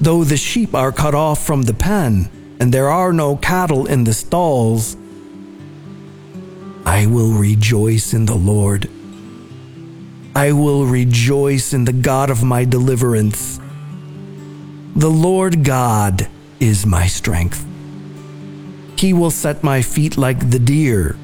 though 0.01 0.25
the 0.25 0.37
sheep 0.37 0.75
are 0.75 0.93
cut 0.93 1.15
off 1.15 1.45
from 1.45 1.63
the 1.63 1.75
pen 1.75 2.31
and 2.59 2.73
there 2.73 2.89
are 2.89 3.13
no 3.13 3.37
cattle 3.37 3.87
in 3.87 4.05
the 4.05 4.13
stalls, 4.13 4.97
I 6.87 7.07
will 7.07 7.33
rejoice 7.33 8.15
in 8.15 8.27
the 8.27 8.37
Lord. 8.37 8.89
I 10.37 10.51
will 10.51 10.85
rejoice 10.85 11.73
in 11.73 11.85
the 11.85 11.93
God 11.93 12.29
of 12.29 12.43
my 12.43 12.65
deliverance. 12.65 13.61
The 14.97 15.11
Lord 15.11 15.63
God 15.63 16.29
is 16.59 16.85
my 16.85 17.07
strength. 17.07 17.65
He 18.97 19.13
will 19.13 19.31
set 19.31 19.63
my 19.63 19.81
feet 19.81 20.17
like 20.17 20.51
the 20.51 20.59
deer. 20.59 21.17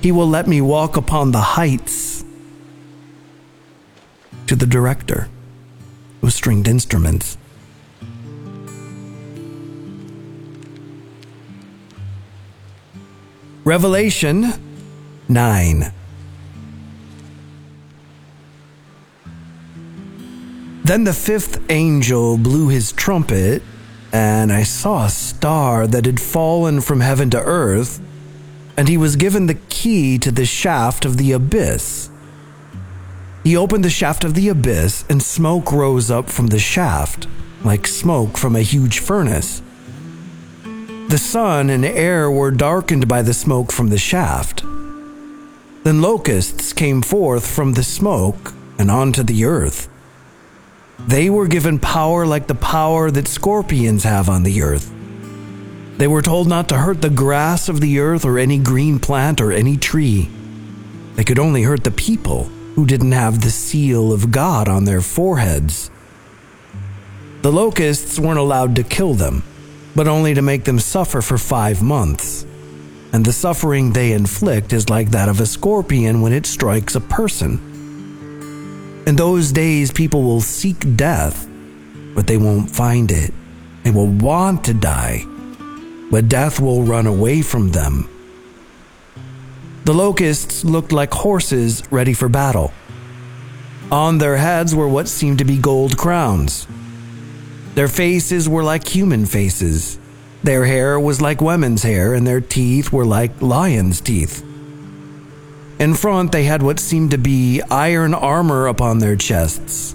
He 0.00 0.10
will 0.10 0.28
let 0.28 0.46
me 0.46 0.60
walk 0.62 0.96
upon 0.96 1.32
the 1.32 1.40
heights. 1.40 2.24
To 4.46 4.56
the 4.56 4.66
director 4.66 5.28
of 6.22 6.32
stringed 6.32 6.66
instruments. 6.66 7.36
Revelation 13.64 14.54
9. 15.28 15.92
Then 20.88 21.04
the 21.04 21.12
fifth 21.12 21.60
angel 21.68 22.38
blew 22.38 22.68
his 22.70 22.92
trumpet, 22.92 23.62
and 24.10 24.50
I 24.50 24.62
saw 24.62 25.04
a 25.04 25.10
star 25.10 25.86
that 25.86 26.06
had 26.06 26.18
fallen 26.18 26.80
from 26.80 27.00
heaven 27.00 27.28
to 27.28 27.38
earth, 27.38 28.00
and 28.74 28.88
he 28.88 28.96
was 28.96 29.14
given 29.14 29.48
the 29.48 29.60
key 29.68 30.16
to 30.20 30.30
the 30.30 30.46
shaft 30.46 31.04
of 31.04 31.18
the 31.18 31.32
abyss. 31.32 32.08
He 33.44 33.54
opened 33.54 33.84
the 33.84 33.90
shaft 33.90 34.24
of 34.24 34.32
the 34.32 34.48
abyss, 34.48 35.04
and 35.10 35.22
smoke 35.22 35.72
rose 35.72 36.10
up 36.10 36.30
from 36.30 36.46
the 36.46 36.58
shaft, 36.58 37.26
like 37.62 37.86
smoke 37.86 38.38
from 38.38 38.56
a 38.56 38.62
huge 38.62 39.00
furnace. 39.00 39.60
The 41.08 41.18
sun 41.18 41.68
and 41.68 41.84
air 41.84 42.30
were 42.30 42.50
darkened 42.50 43.06
by 43.06 43.20
the 43.20 43.34
smoke 43.34 43.72
from 43.72 43.90
the 43.90 43.98
shaft. 43.98 44.62
Then 45.84 46.00
locusts 46.00 46.72
came 46.72 47.02
forth 47.02 47.46
from 47.46 47.74
the 47.74 47.84
smoke 47.84 48.54
and 48.78 48.90
onto 48.90 49.22
the 49.22 49.44
earth. 49.44 49.90
They 51.06 51.30
were 51.30 51.46
given 51.46 51.78
power 51.78 52.26
like 52.26 52.46
the 52.46 52.54
power 52.54 53.10
that 53.10 53.28
scorpions 53.28 54.04
have 54.04 54.28
on 54.28 54.42
the 54.42 54.62
earth. 54.62 54.92
They 55.96 56.06
were 56.06 56.22
told 56.22 56.48
not 56.48 56.68
to 56.68 56.78
hurt 56.78 57.02
the 57.02 57.10
grass 57.10 57.68
of 57.68 57.80
the 57.80 57.98
earth 57.98 58.24
or 58.24 58.38
any 58.38 58.58
green 58.58 58.98
plant 58.98 59.40
or 59.40 59.52
any 59.52 59.76
tree. 59.76 60.30
They 61.14 61.24
could 61.24 61.38
only 61.38 61.62
hurt 61.62 61.84
the 61.84 61.90
people 61.90 62.44
who 62.74 62.86
didn't 62.86 63.12
have 63.12 63.40
the 63.40 63.50
seal 63.50 64.12
of 64.12 64.30
God 64.30 64.68
on 64.68 64.84
their 64.84 65.00
foreheads. 65.00 65.90
The 67.42 67.52
locusts 67.52 68.18
weren't 68.18 68.38
allowed 68.38 68.76
to 68.76 68.82
kill 68.82 69.14
them 69.14 69.42
but 69.98 70.06
only 70.06 70.32
to 70.32 70.42
make 70.42 70.62
them 70.62 70.78
suffer 70.78 71.20
for 71.20 71.36
five 71.36 71.82
months. 71.82 72.46
And 73.12 73.24
the 73.24 73.32
suffering 73.32 73.92
they 73.92 74.12
inflict 74.12 74.72
is 74.72 74.88
like 74.88 75.10
that 75.10 75.28
of 75.28 75.40
a 75.40 75.46
scorpion 75.46 76.20
when 76.20 76.32
it 76.32 76.46
strikes 76.46 76.94
a 76.94 77.00
person. 77.00 77.67
In 79.08 79.16
those 79.16 79.52
days, 79.52 79.90
people 79.90 80.22
will 80.22 80.42
seek 80.42 80.94
death, 80.94 81.48
but 82.14 82.26
they 82.26 82.36
won't 82.36 82.70
find 82.70 83.10
it. 83.10 83.32
They 83.82 83.90
will 83.90 84.06
want 84.06 84.64
to 84.64 84.74
die, 84.74 85.24
but 86.10 86.28
death 86.28 86.60
will 86.60 86.82
run 86.82 87.06
away 87.06 87.40
from 87.40 87.70
them. 87.70 88.06
The 89.86 89.94
locusts 89.94 90.62
looked 90.62 90.92
like 90.92 91.10
horses 91.10 91.82
ready 91.90 92.12
for 92.12 92.28
battle. 92.28 92.70
On 93.90 94.18
their 94.18 94.36
heads 94.36 94.74
were 94.74 94.88
what 94.88 95.08
seemed 95.08 95.38
to 95.38 95.46
be 95.46 95.56
gold 95.56 95.96
crowns. 95.96 96.66
Their 97.76 97.88
faces 97.88 98.46
were 98.46 98.62
like 98.62 98.86
human 98.86 99.24
faces. 99.24 99.98
Their 100.42 100.66
hair 100.66 101.00
was 101.00 101.22
like 101.22 101.40
women's 101.40 101.82
hair, 101.82 102.12
and 102.12 102.26
their 102.26 102.42
teeth 102.42 102.92
were 102.92 103.06
like 103.06 103.40
lions' 103.40 104.02
teeth. 104.02 104.44
In 105.78 105.94
front, 105.94 106.32
they 106.32 106.42
had 106.42 106.60
what 106.60 106.80
seemed 106.80 107.12
to 107.12 107.18
be 107.18 107.62
iron 107.70 108.12
armor 108.12 108.66
upon 108.66 108.98
their 108.98 109.14
chests, 109.14 109.94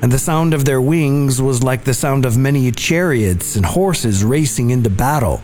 and 0.00 0.12
the 0.12 0.18
sound 0.18 0.54
of 0.54 0.64
their 0.64 0.80
wings 0.80 1.42
was 1.42 1.64
like 1.64 1.82
the 1.82 1.92
sound 1.94 2.24
of 2.24 2.36
many 2.36 2.70
chariots 2.70 3.56
and 3.56 3.66
horses 3.66 4.22
racing 4.22 4.70
into 4.70 4.90
battle. 4.90 5.42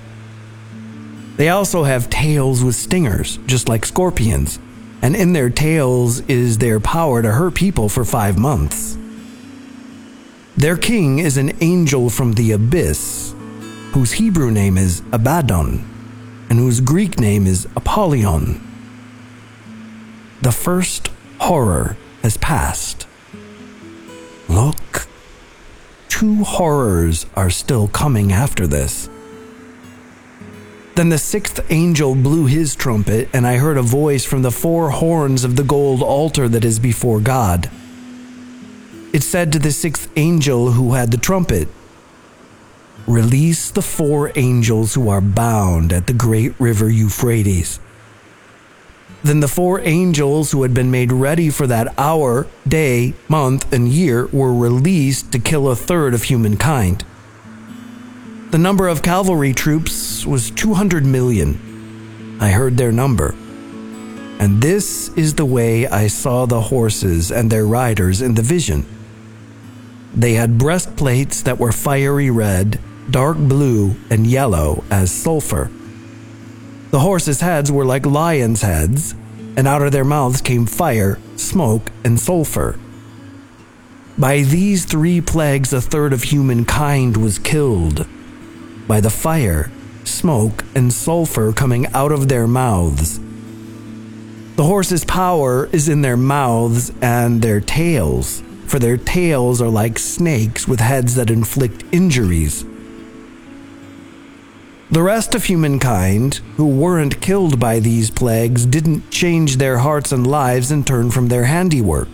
They 1.37 1.49
also 1.49 1.83
have 1.83 2.09
tails 2.09 2.63
with 2.63 2.77
stingers, 2.77 3.39
just 3.47 3.69
like 3.69 3.85
scorpions, 3.85 4.61
and 5.03 5.17
in 5.17 5.33
their 5.33 5.51
tails 5.51 6.21
is 6.29 6.59
their 6.59 6.79
power 6.79 7.21
to 7.21 7.33
hurt 7.33 7.55
people 7.55 7.89
for 7.89 8.05
five 8.05 8.39
months. 8.39 8.97
Their 10.57 10.77
king 10.77 11.19
is 11.19 11.37
an 11.37 11.57
angel 11.61 12.11
from 12.11 12.35
the 12.35 12.53
abyss, 12.53 13.35
whose 13.93 14.13
Hebrew 14.13 14.53
name 14.53 14.79
is 14.79 15.03
Abaddon, 15.11 15.85
and 16.49 16.61
whose 16.61 16.81
Greek 16.81 17.19
name 17.19 17.49
is 17.49 17.67
Apollyon. 17.75 18.70
The 20.43 20.53
first 20.53 21.09
horror 21.39 21.99
has 22.23 22.39
passed. 22.39 23.07
Look, 24.49 25.07
two 26.09 26.45
horrors 26.45 27.27
are 27.37 27.51
still 27.51 27.89
coming 27.89 28.33
after 28.33 28.67
this. 28.67 29.11
Then 30.95 31.11
the 31.11 31.19
sixth 31.19 31.61
angel 31.71 32.15
blew 32.15 32.47
his 32.47 32.75
trumpet, 32.75 33.29
and 33.33 33.47
I 33.47 33.57
heard 33.59 33.77
a 33.77 33.83
voice 33.83 34.25
from 34.25 34.43
the 34.43 34.51
four 34.51 34.91
horns 34.91 35.45
of 35.45 35.57
the 35.57 35.63
gold 35.63 36.03
altar 36.03 36.49
that 36.49 36.65
is 36.65 36.79
before 36.79 37.21
God. 37.21 37.71
It 39.13 39.23
said 39.23 39.53
to 39.53 39.59
the 39.59 39.73
sixth 39.73 40.11
angel 40.17 40.73
who 40.73 40.95
had 40.95 41.11
the 41.11 41.17
trumpet, 41.17 41.69
Release 43.07 43.71
the 43.71 43.83
four 43.83 44.31
angels 44.37 44.95
who 44.95 45.09
are 45.09 45.21
bound 45.21 45.93
at 45.93 46.07
the 46.07 46.13
great 46.13 46.55
river 46.59 46.89
Euphrates. 46.89 47.81
Then 49.23 49.41
the 49.41 49.49
four 49.49 49.81
angels 49.81 50.53
who 50.53 50.63
had 50.63 50.73
been 50.73 50.91
made 50.91 51.13
ready 51.13 51.51
for 51.51 51.67
that 51.67 51.93
hour, 51.99 52.47
day, 52.67 53.15
month, 53.29 53.73
and 53.73 53.89
year 53.89 54.27
were 54.29 54.55
released 54.55 55.31
to 55.33 55.39
kill 55.39 55.69
a 55.69 55.77
third 55.77 56.15
of 56.15 56.25
humankind. 56.25 57.05
The 58.51 58.59
number 58.59 58.89
of 58.89 59.03
cavalry 59.03 59.53
troops 59.53 60.25
was 60.25 60.51
200 60.51 61.05
million. 61.05 62.39
I 62.41 62.51
heard 62.51 62.79
their 62.79 62.93
number. 62.93 63.35
And 64.41 64.63
this 64.63 65.11
is 65.11 65.35
the 65.35 65.45
way 65.45 65.87
I 65.87 66.07
saw 66.07 66.47
the 66.47 66.63
horses 66.63 67.31
and 67.31 67.51
their 67.51 67.67
riders 67.67 68.23
in 68.23 68.35
the 68.35 68.43
vision. 68.43 68.87
They 70.15 70.33
had 70.33 70.59
breastplates 70.59 71.43
that 71.43 71.59
were 71.59 71.73
fiery 71.73 72.31
red, 72.31 72.81
dark 73.11 73.37
blue, 73.37 73.97
and 74.09 74.27
yellow 74.27 74.83
as 74.91 75.13
sulfur. 75.13 75.71
The 76.91 77.01
horses' 77.01 77.41
heads 77.41 77.71
were 77.71 77.85
like 77.85 78.05
lions' 78.05 78.63
heads, 78.63 79.15
and 79.57 79.69
out 79.69 79.83
of 79.83 79.93
their 79.93 80.05
mouths 80.05 80.41
came 80.41 80.67
fire, 80.67 81.19
smoke, 81.37 81.93
and 82.05 82.19
sulfur. 82.19 82.79
By 84.19 84.43
these 84.43 84.85
three 84.85 85.21
plagues, 85.21 85.73
a 85.73 85.81
third 85.81 86.13
of 86.13 86.25
humankind 86.25 87.17
was 87.17 87.39
killed. 87.39 88.09
By 88.89 89.01
the 89.01 89.09
fire, 89.09 89.71
smoke, 90.03 90.65
and 90.75 90.93
sulfur 90.93 91.53
coming 91.53 91.87
out 91.95 92.11
of 92.11 92.29
their 92.29 92.49
mouths. 92.49 93.21
The 94.57 94.65
horses' 94.65 95.05
power 95.05 95.71
is 95.73 95.89
in 95.89 96.03
their 96.03 96.17
mouths 96.17 96.93
and 97.01 97.41
their 97.41 97.61
tails, 97.61 98.43
for 98.67 98.81
their 98.81 98.97
tails 98.97 99.63
are 99.63 99.69
like 99.69 99.99
snakes 99.99 100.67
with 100.67 100.81
heads 100.81 101.15
that 101.15 101.31
inflict 101.31 101.85
injuries. 101.93 102.65
The 104.93 105.03
rest 105.05 105.37
of 105.37 105.45
humankind, 105.45 106.41
who 106.57 106.67
weren't 106.67 107.21
killed 107.21 107.61
by 107.61 107.79
these 107.79 108.11
plagues, 108.11 108.67
didn't 108.67 109.09
change 109.09 109.57
their 109.57 109.79
hearts 109.79 110.11
and 110.11 110.27
lives 110.27 110.73
and 110.73 110.85
turn 110.85 111.13
from 111.13 111.29
their 111.29 111.45
handiwork. 111.45 112.09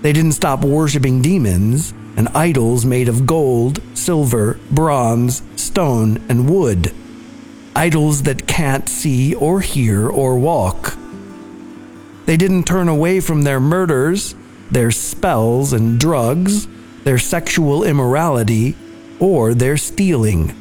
They 0.00 0.14
didn't 0.14 0.32
stop 0.32 0.64
worshipping 0.64 1.20
demons 1.20 1.92
and 2.16 2.28
idols 2.28 2.86
made 2.86 3.10
of 3.10 3.26
gold, 3.26 3.82
silver, 3.92 4.58
bronze, 4.70 5.42
stone, 5.56 6.24
and 6.30 6.48
wood. 6.48 6.94
Idols 7.74 8.22
that 8.22 8.46
can't 8.46 8.88
see 8.88 9.34
or 9.34 9.60
hear 9.60 10.08
or 10.08 10.38
walk. 10.38 10.96
They 12.24 12.38
didn't 12.38 12.64
turn 12.64 12.88
away 12.88 13.20
from 13.20 13.42
their 13.42 13.60
murders, 13.60 14.34
their 14.70 14.90
spells 14.90 15.74
and 15.74 16.00
drugs, 16.00 16.68
their 17.04 17.18
sexual 17.18 17.84
immorality, 17.84 18.74
or 19.20 19.52
their 19.52 19.76
stealing. 19.76 20.54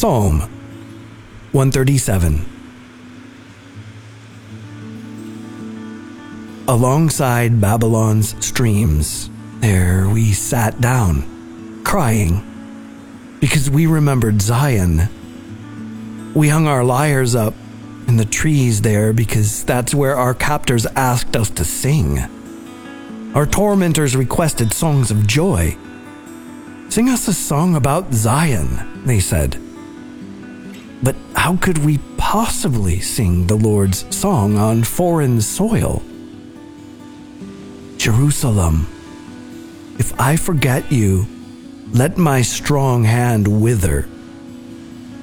Psalm 0.00 0.40
137 1.52 2.46
Alongside 6.66 7.60
Babylon's 7.60 8.34
streams, 8.42 9.28
there 9.58 10.08
we 10.08 10.32
sat 10.32 10.80
down, 10.80 11.84
crying, 11.84 12.42
because 13.40 13.68
we 13.68 13.84
remembered 13.84 14.40
Zion. 14.40 15.06
We 16.32 16.48
hung 16.48 16.66
our 16.66 16.82
lyres 16.82 17.34
up 17.34 17.52
in 18.08 18.16
the 18.16 18.24
trees 18.24 18.80
there 18.80 19.12
because 19.12 19.66
that's 19.66 19.94
where 19.94 20.16
our 20.16 20.32
captors 20.32 20.86
asked 20.96 21.36
us 21.36 21.50
to 21.50 21.64
sing. 21.66 22.20
Our 23.34 23.44
tormentors 23.44 24.16
requested 24.16 24.72
songs 24.72 25.10
of 25.10 25.26
joy. 25.26 25.76
Sing 26.88 27.10
us 27.10 27.28
a 27.28 27.34
song 27.34 27.76
about 27.76 28.14
Zion, 28.14 29.04
they 29.04 29.20
said. 29.20 29.60
How 31.40 31.56
could 31.56 31.78
we 31.78 31.96
possibly 32.18 33.00
sing 33.00 33.46
the 33.46 33.56
Lord's 33.56 34.04
song 34.14 34.58
on 34.58 34.84
foreign 34.84 35.40
soil? 35.40 36.02
Jerusalem, 37.96 38.86
if 39.98 40.12
I 40.20 40.36
forget 40.36 40.92
you, 40.92 41.26
let 41.92 42.18
my 42.18 42.42
strong 42.42 43.04
hand 43.04 43.48
wither. 43.48 44.06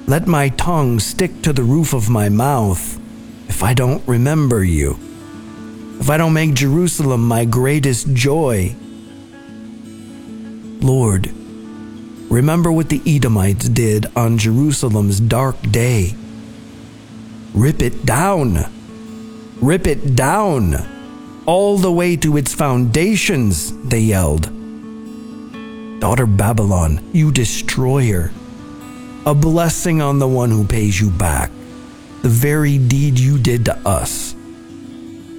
Let 0.08 0.26
my 0.26 0.48
tongue 0.48 0.98
stick 0.98 1.40
to 1.42 1.52
the 1.52 1.62
roof 1.62 1.94
of 1.94 2.10
my 2.10 2.28
mouth 2.28 2.98
if 3.48 3.62
I 3.62 3.72
don't 3.72 4.02
remember 4.08 4.64
you. 4.64 4.98
If 6.00 6.10
I 6.10 6.16
don't 6.16 6.34
make 6.34 6.54
Jerusalem 6.54 7.28
my 7.28 7.44
greatest 7.44 8.12
joy. 8.12 8.74
Lord, 10.80 11.32
Remember 12.30 12.70
what 12.70 12.90
the 12.90 13.00
Edomites 13.06 13.68
did 13.70 14.06
on 14.14 14.36
Jerusalem's 14.36 15.18
dark 15.18 15.56
day. 15.62 16.14
Rip 17.54 17.80
it 17.80 18.04
down. 18.04 18.58
Rip 19.62 19.86
it 19.86 20.14
down. 20.14 20.76
All 21.46 21.78
the 21.78 21.90
way 21.90 22.16
to 22.16 22.36
its 22.36 22.54
foundations, 22.54 23.72
they 23.88 24.00
yelled. 24.00 24.42
Daughter 26.00 26.26
Babylon, 26.26 27.00
you 27.14 27.32
destroyer. 27.32 28.30
A 29.24 29.34
blessing 29.34 30.02
on 30.02 30.18
the 30.18 30.28
one 30.28 30.50
who 30.50 30.66
pays 30.66 31.00
you 31.00 31.10
back. 31.10 31.50
The 32.22 32.28
very 32.28 32.76
deed 32.76 33.18
you 33.18 33.38
did 33.38 33.64
to 33.64 33.76
us. 33.88 34.34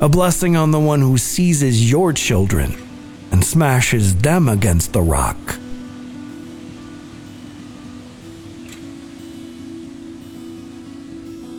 A 0.01 0.09
blessing 0.09 0.55
on 0.55 0.71
the 0.71 0.79
one 0.79 1.01
who 1.01 1.19
seizes 1.19 1.89
your 1.89 2.13
children 2.13 2.75
and 3.31 3.45
smashes 3.45 4.15
them 4.15 4.49
against 4.49 4.91
the 4.91 5.01
rock. 5.01 5.37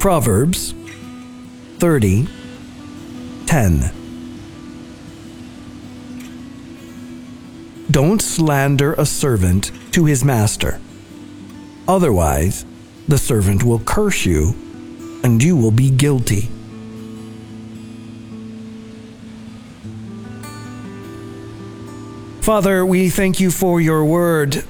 Proverbs 0.01 0.73
30 1.79 2.27
10. 3.45 3.93
Don't 7.91 8.23
slander 8.23 8.95
a 8.95 9.05
servant 9.05 9.71
to 9.93 10.07
his 10.07 10.25
master. 10.25 10.81
Otherwise, 11.87 12.65
the 13.09 13.19
servant 13.19 13.63
will 13.63 13.81
curse 13.81 14.25
you, 14.25 14.55
and 15.23 15.43
you 15.43 15.55
will 15.55 15.71
be 15.71 15.91
guilty. 15.91 16.49
Father, 22.41 22.87
we 22.87 23.11
thank 23.11 23.39
you 23.39 23.51
for 23.51 23.83
your 23.83 24.07
word. 24.07 24.65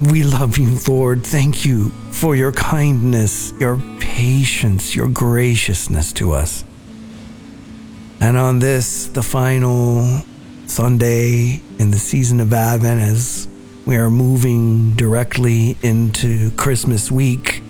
We 0.00 0.22
love 0.22 0.56
you, 0.56 0.78
Lord. 0.88 1.22
Thank 1.22 1.66
you 1.66 1.90
for 2.12 2.34
your 2.34 2.52
kindness, 2.52 3.52
your 3.60 3.76
patience, 4.18 4.96
your 4.96 5.06
graciousness 5.06 6.12
to 6.12 6.32
us. 6.32 6.64
And 8.20 8.36
on 8.36 8.58
this, 8.58 9.06
the 9.06 9.22
final 9.22 10.22
Sunday 10.66 11.62
in 11.78 11.92
the 11.92 11.98
season 11.98 12.40
of 12.40 12.52
Advent, 12.52 13.00
as 13.00 13.46
we 13.86 13.94
are 13.94 14.10
moving 14.10 14.96
directly 14.96 15.76
into 15.84 16.50
Christmas 16.56 17.12
week, 17.12 17.62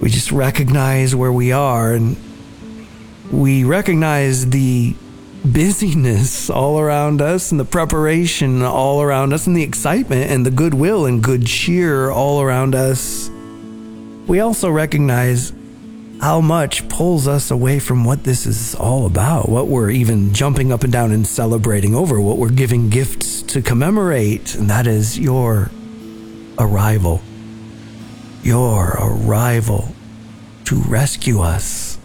we 0.00 0.08
just 0.08 0.32
recognize 0.32 1.14
where 1.14 1.32
we 1.32 1.52
are 1.52 1.92
and 1.92 2.16
we 3.30 3.62
recognize 3.62 4.50
the 4.50 4.96
busyness 5.44 6.50
all 6.50 6.80
around 6.80 7.22
us 7.22 7.52
and 7.52 7.60
the 7.60 7.64
preparation 7.64 8.62
all 8.62 9.00
around 9.00 9.32
us 9.32 9.46
and 9.46 9.56
the 9.56 9.62
excitement 9.62 10.28
and 10.28 10.44
the 10.44 10.50
goodwill 10.50 11.06
and 11.06 11.22
good 11.22 11.46
cheer 11.46 12.10
all 12.10 12.42
around 12.42 12.74
us 12.74 13.30
we 14.26 14.40
also 14.40 14.70
recognize 14.70 15.52
how 16.20 16.40
much 16.40 16.88
pulls 16.88 17.28
us 17.28 17.50
away 17.50 17.78
from 17.78 18.04
what 18.04 18.24
this 18.24 18.46
is 18.46 18.74
all 18.74 19.04
about, 19.04 19.48
what 19.48 19.66
we're 19.66 19.90
even 19.90 20.32
jumping 20.32 20.72
up 20.72 20.82
and 20.82 20.92
down 20.92 21.12
and 21.12 21.26
celebrating 21.26 21.94
over, 21.94 22.20
what 22.20 22.38
we're 22.38 22.48
giving 22.48 22.88
gifts 22.88 23.42
to 23.42 23.60
commemorate, 23.60 24.54
and 24.54 24.70
that 24.70 24.86
is 24.86 25.18
your 25.18 25.70
arrival. 26.58 27.20
Your 28.42 28.96
arrival 28.98 29.94
to 30.64 30.76
rescue 30.76 31.40
us. 31.40 31.98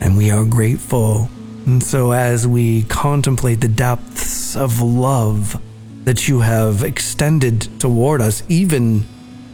And 0.00 0.16
we 0.16 0.30
are 0.30 0.44
grateful. 0.44 1.28
And 1.66 1.82
so, 1.82 2.12
as 2.12 2.46
we 2.46 2.82
contemplate 2.84 3.60
the 3.60 3.68
depths 3.68 4.56
of 4.56 4.80
love 4.80 5.60
that 6.04 6.26
you 6.26 6.40
have 6.40 6.82
extended 6.82 7.68
toward 7.78 8.20
us, 8.20 8.42
even 8.48 9.04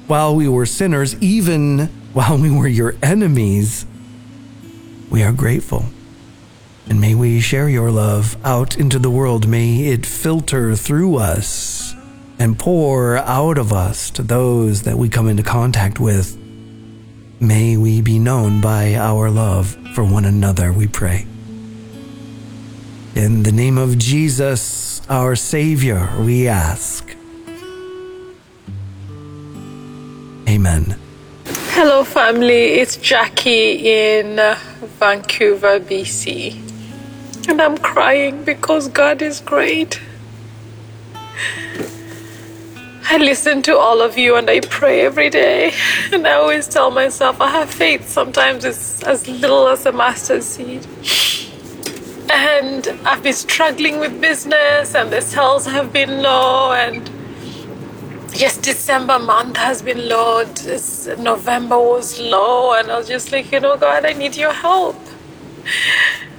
while 0.07 0.35
we 0.35 0.49
were 0.49 0.67
sinners, 0.67 1.15
even 1.21 1.87
while 2.13 2.39
we 2.39 2.51
were 2.51 2.69
your 2.69 2.95
enemies. 3.03 3.87
We 5.11 5.23
are 5.23 5.33
grateful. 5.33 5.87
And 6.89 7.01
may 7.01 7.15
we 7.15 7.41
share 7.41 7.69
your 7.69 7.91
love 7.91 8.37
out 8.45 8.77
into 8.79 8.99
the 8.99 9.11
world. 9.11 9.49
May 9.49 9.87
it 9.87 10.07
filter 10.07 10.77
through 10.77 11.17
us 11.17 11.95
and 12.39 12.59
pour 12.59 13.17
out 13.17 13.59
of 13.59 13.73
us 13.73 14.11
to 14.11 14.23
those 14.23 14.83
that 14.83 14.97
we 14.97 15.09
come 15.09 15.29
into 15.29 15.43
contact 15.43 15.99
with. 15.99 16.37
May 17.41 17.77
we 17.77 18.01
be 18.03 18.19
known 18.19 18.61
by 18.61 18.95
our 18.95 19.31
love 19.31 19.77
for 19.95 20.05
one 20.05 20.25
another, 20.25 20.73
we 20.73 20.87
pray. 20.87 21.27
In 23.15 23.43
the 23.43 23.53
name 23.53 23.79
of 23.79 23.99
Jesus, 23.99 25.01
our 25.09 25.35
Savior, 25.35 26.15
we 26.21 26.47
ask. 26.47 27.16
Amen. 30.49 30.97
Hello, 31.75 32.05
family. 32.05 32.75
It's 32.75 32.97
Jackie 32.97 33.89
in 33.89 34.39
uh, 34.39 34.57
Vancouver, 35.01 35.81
BC. 35.81 37.49
And 37.49 37.61
I'm 37.61 37.77
crying 37.79 38.45
because 38.45 38.87
God 38.87 39.23
is 39.23 39.41
great. 39.41 40.01
I 43.09 43.19
listen 43.19 43.63
to 43.63 43.77
all 43.77 44.01
of 44.01 44.17
you 44.17 44.37
and 44.37 44.49
I 44.49 44.61
pray 44.61 45.01
every 45.01 45.31
day. 45.31 45.73
And 46.13 46.27
I 46.27 46.35
always 46.35 46.69
tell 46.69 46.93
myself 46.93 47.41
I 47.41 47.51
have 47.51 47.69
faith. 47.71 48.09
Sometimes 48.09 48.65
it's 48.65 49.03
as 49.03 49.27
little 49.27 49.67
as 49.67 49.85
a 49.85 49.93
mustard 49.93 50.45
seed. 50.45 50.87
And 52.31 52.87
I've 53.05 53.23
been 53.23 53.33
struggling 53.33 53.99
with 53.99 54.21
business 54.21 54.95
and 54.95 55.13
the 55.13 55.21
sales 55.21 55.67
have 55.67 55.93
been 55.93 56.23
low 56.23 56.73
and 56.73 57.11
yes, 58.39 58.59
December 58.59 59.19
month 59.19 59.57
has 59.57 59.81
been 59.83 60.09
low. 60.09 60.45
This 60.45 61.09
November 61.19 61.79
was 61.79 62.21
low 62.21 62.75
and 62.75 62.91
I 62.91 62.99
was 62.99 63.09
just 63.09 63.33
like, 63.33 63.51
you 63.51 63.61
know, 63.61 63.77
God, 63.77 64.05
I 64.05 64.13
need 64.13 64.37
your 64.37 64.53
help. 64.53 64.99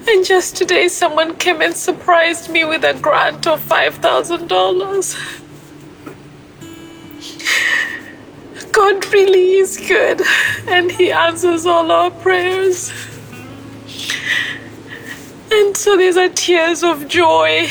And 0.07 0.23
just 0.23 0.55
today, 0.55 0.87
someone 0.89 1.35
came 1.35 1.61
and 1.61 1.75
surprised 1.75 2.49
me 2.49 2.63
with 2.65 2.83
a 2.83 2.93
grant 2.93 3.47
of 3.47 3.59
$5,000. 3.61 5.43
God 8.71 9.13
really 9.13 9.55
is 9.55 9.77
good 9.77 10.21
and 10.67 10.91
He 10.91 11.11
answers 11.11 11.65
all 11.65 11.91
our 11.91 12.11
prayers. 12.11 12.93
And 15.51 15.75
so 15.75 15.97
these 15.97 16.15
are 16.15 16.29
tears 16.29 16.83
of 16.83 17.07
joy 17.07 17.67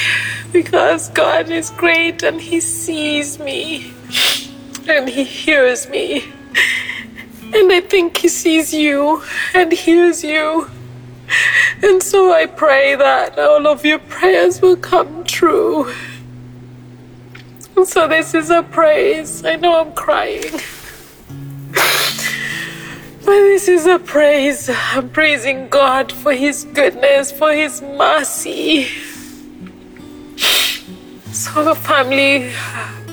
because 0.53 1.11
God 1.11 1.49
is 1.51 1.71
great 1.71 2.25
and 2.25 2.41
He 2.41 2.61
sees 2.61 3.39
me 3.39 3.96
and 4.88 5.09
He 5.09 5.25
hears 5.25 5.88
me. 5.88 6.25
And 7.55 7.72
I 7.72 7.81
think 7.81 8.16
He 8.18 8.29
sees 8.29 8.72
you 8.72 9.22
and 9.55 9.72
hears 9.72 10.25
you. 10.25 10.70
And 11.83 12.03
so 12.03 12.33
I 12.33 12.46
pray 12.46 12.94
that 12.94 13.38
all 13.38 13.66
of 13.66 13.85
your 13.85 13.99
prayers 13.99 14.61
will 14.61 14.77
come 14.77 15.25
true. 15.25 15.92
And 17.77 17.87
so 17.87 18.09
this 18.09 18.35
is 18.35 18.51
a 18.51 18.62
praise. 18.62 19.44
I 19.44 19.57
know 19.57 19.81
I'm 19.81 19.92
crying. 19.92 20.44
But 23.27 23.40
this 23.42 23.66
is 23.66 23.87
a 23.87 23.99
praise. 23.99 24.70
I'm 24.92 25.09
praising 25.11 25.68
God 25.68 26.12
for 26.12 26.33
His 26.33 26.64
goodness, 26.64 27.33
for 27.33 27.53
His 27.53 27.83
mercy. 27.83 28.85
So, 31.33 31.75
family, 31.75 32.53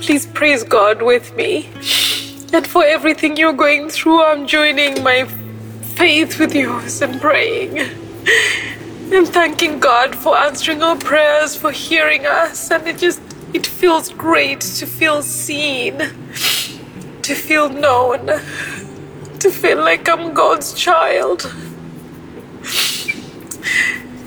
please 0.03 0.25
praise 0.25 0.65
God 0.65 1.01
with 1.01 1.33
me. 1.33 1.69
And 2.51 2.67
for 2.67 2.83
everything 2.83 3.37
you're 3.37 3.53
going 3.53 3.89
through, 3.89 4.21
I'm 4.21 4.45
joining 4.45 5.01
my 5.01 5.23
faith 5.95 6.39
with 6.39 6.53
yours 6.53 7.01
and 7.01 7.21
praying. 7.21 7.79
And 7.79 9.27
thanking 9.29 9.79
God 9.79 10.13
for 10.13 10.35
answering 10.37 10.83
our 10.83 10.97
prayers, 10.97 11.55
for 11.55 11.71
hearing 11.71 12.25
us. 12.25 12.69
And 12.69 12.85
it 12.85 12.97
just, 12.97 13.21
it 13.53 13.65
feels 13.65 14.09
great 14.09 14.59
to 14.59 14.85
feel 14.85 15.21
seen, 15.21 15.97
to 17.21 17.33
feel 17.33 17.69
known, 17.69 18.27
to 19.39 19.49
feel 19.49 19.77
like 19.77 20.09
I'm 20.09 20.33
God's 20.33 20.73
child. 20.73 21.49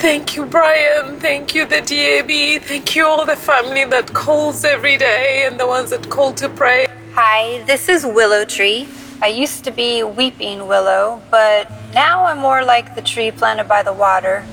Thank 0.06 0.36
you, 0.36 0.46
Brian. 0.46 1.18
Thank 1.18 1.52
you, 1.52 1.66
the 1.66 1.80
DAB. 1.80 2.62
Thank 2.62 2.94
you, 2.94 3.04
all 3.04 3.26
the 3.26 3.34
family 3.34 3.84
that 3.86 4.14
calls 4.14 4.64
every 4.64 4.96
day 4.96 5.44
and 5.44 5.58
the 5.58 5.66
ones 5.66 5.90
that 5.90 6.08
call 6.08 6.32
to 6.34 6.48
pray. 6.48 6.86
Hi, 7.14 7.64
this 7.64 7.88
is 7.88 8.06
Willow 8.06 8.44
Tree. 8.44 8.86
I 9.20 9.26
used 9.26 9.64
to 9.64 9.72
be 9.72 10.04
Weeping 10.04 10.68
Willow, 10.68 11.20
but 11.28 11.68
now 11.92 12.24
I'm 12.24 12.38
more 12.38 12.64
like 12.64 12.94
the 12.94 13.02
tree 13.02 13.32
planted 13.32 13.66
by 13.66 13.82
the 13.82 13.92
water. 13.92 14.46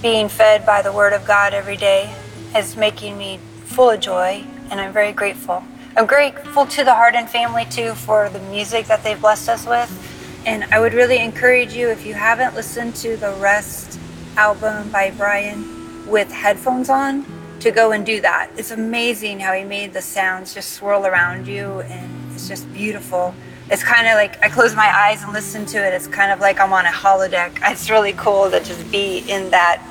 Being 0.00 0.28
fed 0.28 0.64
by 0.64 0.80
the 0.80 0.92
Word 0.92 1.12
of 1.12 1.26
God 1.26 1.54
every 1.54 1.76
day 1.76 2.14
is 2.54 2.76
making 2.76 3.18
me 3.18 3.40
full 3.64 3.90
of 3.90 3.98
joy, 3.98 4.44
and 4.70 4.80
I'm 4.80 4.92
very 4.92 5.10
grateful. 5.10 5.64
I'm 5.96 6.06
grateful 6.06 6.66
to 6.66 6.84
the 6.84 6.94
Hardin 6.94 7.26
family 7.26 7.64
too 7.64 7.94
for 7.94 8.28
the 8.28 8.38
music 8.42 8.86
that 8.86 9.02
they've 9.02 9.20
blessed 9.20 9.48
us 9.48 9.66
with. 9.66 9.90
And 10.46 10.62
I 10.70 10.78
would 10.78 10.94
really 10.94 11.18
encourage 11.18 11.74
you, 11.74 11.88
if 11.88 12.06
you 12.06 12.14
haven't 12.14 12.54
listened 12.54 12.94
to 13.02 13.16
the 13.16 13.32
Rest 13.40 13.98
album 14.38 14.88
by 14.90 15.10
Brian 15.10 16.06
with 16.06 16.30
headphones 16.30 16.88
on, 16.88 17.26
to 17.58 17.72
go 17.72 17.90
and 17.90 18.06
do 18.06 18.20
that. 18.20 18.50
It's 18.56 18.70
amazing 18.70 19.40
how 19.40 19.52
he 19.52 19.64
made 19.64 19.92
the 19.92 20.00
sounds 20.00 20.54
just 20.54 20.74
swirl 20.74 21.06
around 21.06 21.48
you, 21.48 21.80
and 21.80 22.32
it's 22.32 22.46
just 22.46 22.72
beautiful. 22.72 23.34
It's 23.68 23.82
kind 23.82 24.06
of 24.06 24.14
like 24.14 24.40
I 24.40 24.48
close 24.48 24.76
my 24.76 24.90
eyes 24.96 25.24
and 25.24 25.32
listen 25.32 25.66
to 25.66 25.78
it. 25.84 25.92
It's 25.92 26.06
kind 26.06 26.30
of 26.30 26.38
like 26.38 26.60
I'm 26.60 26.72
on 26.72 26.86
a 26.86 26.90
holodeck. 26.90 27.58
It's 27.72 27.90
really 27.90 28.12
cool 28.12 28.48
to 28.50 28.60
just 28.60 28.90
be 28.92 29.18
in 29.28 29.50
that 29.50 29.84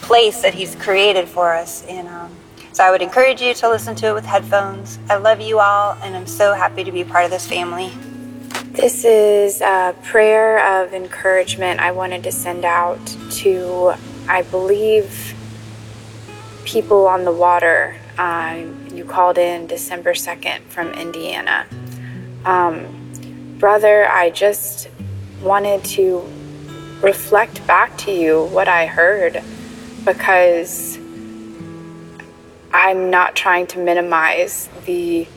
place 0.00 0.40
that 0.40 0.54
he's 0.54 0.74
created 0.76 1.28
for 1.28 1.52
us. 1.52 1.84
And 1.86 2.08
um, 2.08 2.34
so 2.72 2.84
I 2.84 2.90
would 2.90 3.02
encourage 3.02 3.42
you 3.42 3.52
to 3.52 3.68
listen 3.68 3.94
to 3.96 4.06
it 4.08 4.14
with 4.14 4.24
headphones. 4.24 4.98
I 5.10 5.16
love 5.16 5.42
you 5.42 5.60
all, 5.60 5.92
and 6.02 6.16
I'm 6.16 6.26
so 6.26 6.54
happy 6.54 6.84
to 6.84 6.90
be 6.90 7.04
part 7.04 7.26
of 7.26 7.30
this 7.30 7.46
family. 7.46 7.92
This 8.74 9.04
is 9.04 9.60
a 9.60 9.94
prayer 10.02 10.82
of 10.82 10.94
encouragement 10.94 11.78
I 11.78 11.92
wanted 11.92 12.24
to 12.24 12.32
send 12.32 12.64
out 12.64 12.98
to, 13.34 13.94
I 14.28 14.42
believe, 14.42 15.32
people 16.64 17.06
on 17.06 17.24
the 17.24 17.30
water. 17.30 17.94
Uh, 18.18 18.64
you 18.92 19.04
called 19.04 19.38
in 19.38 19.68
December 19.68 20.12
2nd 20.12 20.62
from 20.62 20.88
Indiana. 20.94 21.66
Um, 22.44 23.56
brother, 23.60 24.08
I 24.08 24.30
just 24.30 24.88
wanted 25.40 25.84
to 25.84 26.28
reflect 27.00 27.64
back 27.68 27.96
to 27.98 28.10
you 28.10 28.46
what 28.46 28.66
I 28.66 28.86
heard 28.86 29.40
because 30.04 30.98
I'm 32.72 33.08
not 33.08 33.36
trying 33.36 33.68
to 33.68 33.78
minimize 33.78 34.68
the 34.84 35.28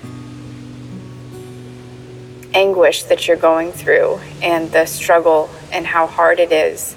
anguish 2.57 3.03
that 3.03 3.27
you're 3.27 3.37
going 3.37 3.71
through 3.71 4.19
and 4.41 4.71
the 4.71 4.87
struggle 4.87 5.47
and 5.71 5.85
how 5.85 6.07
hard 6.07 6.39
it 6.39 6.51
is. 6.51 6.95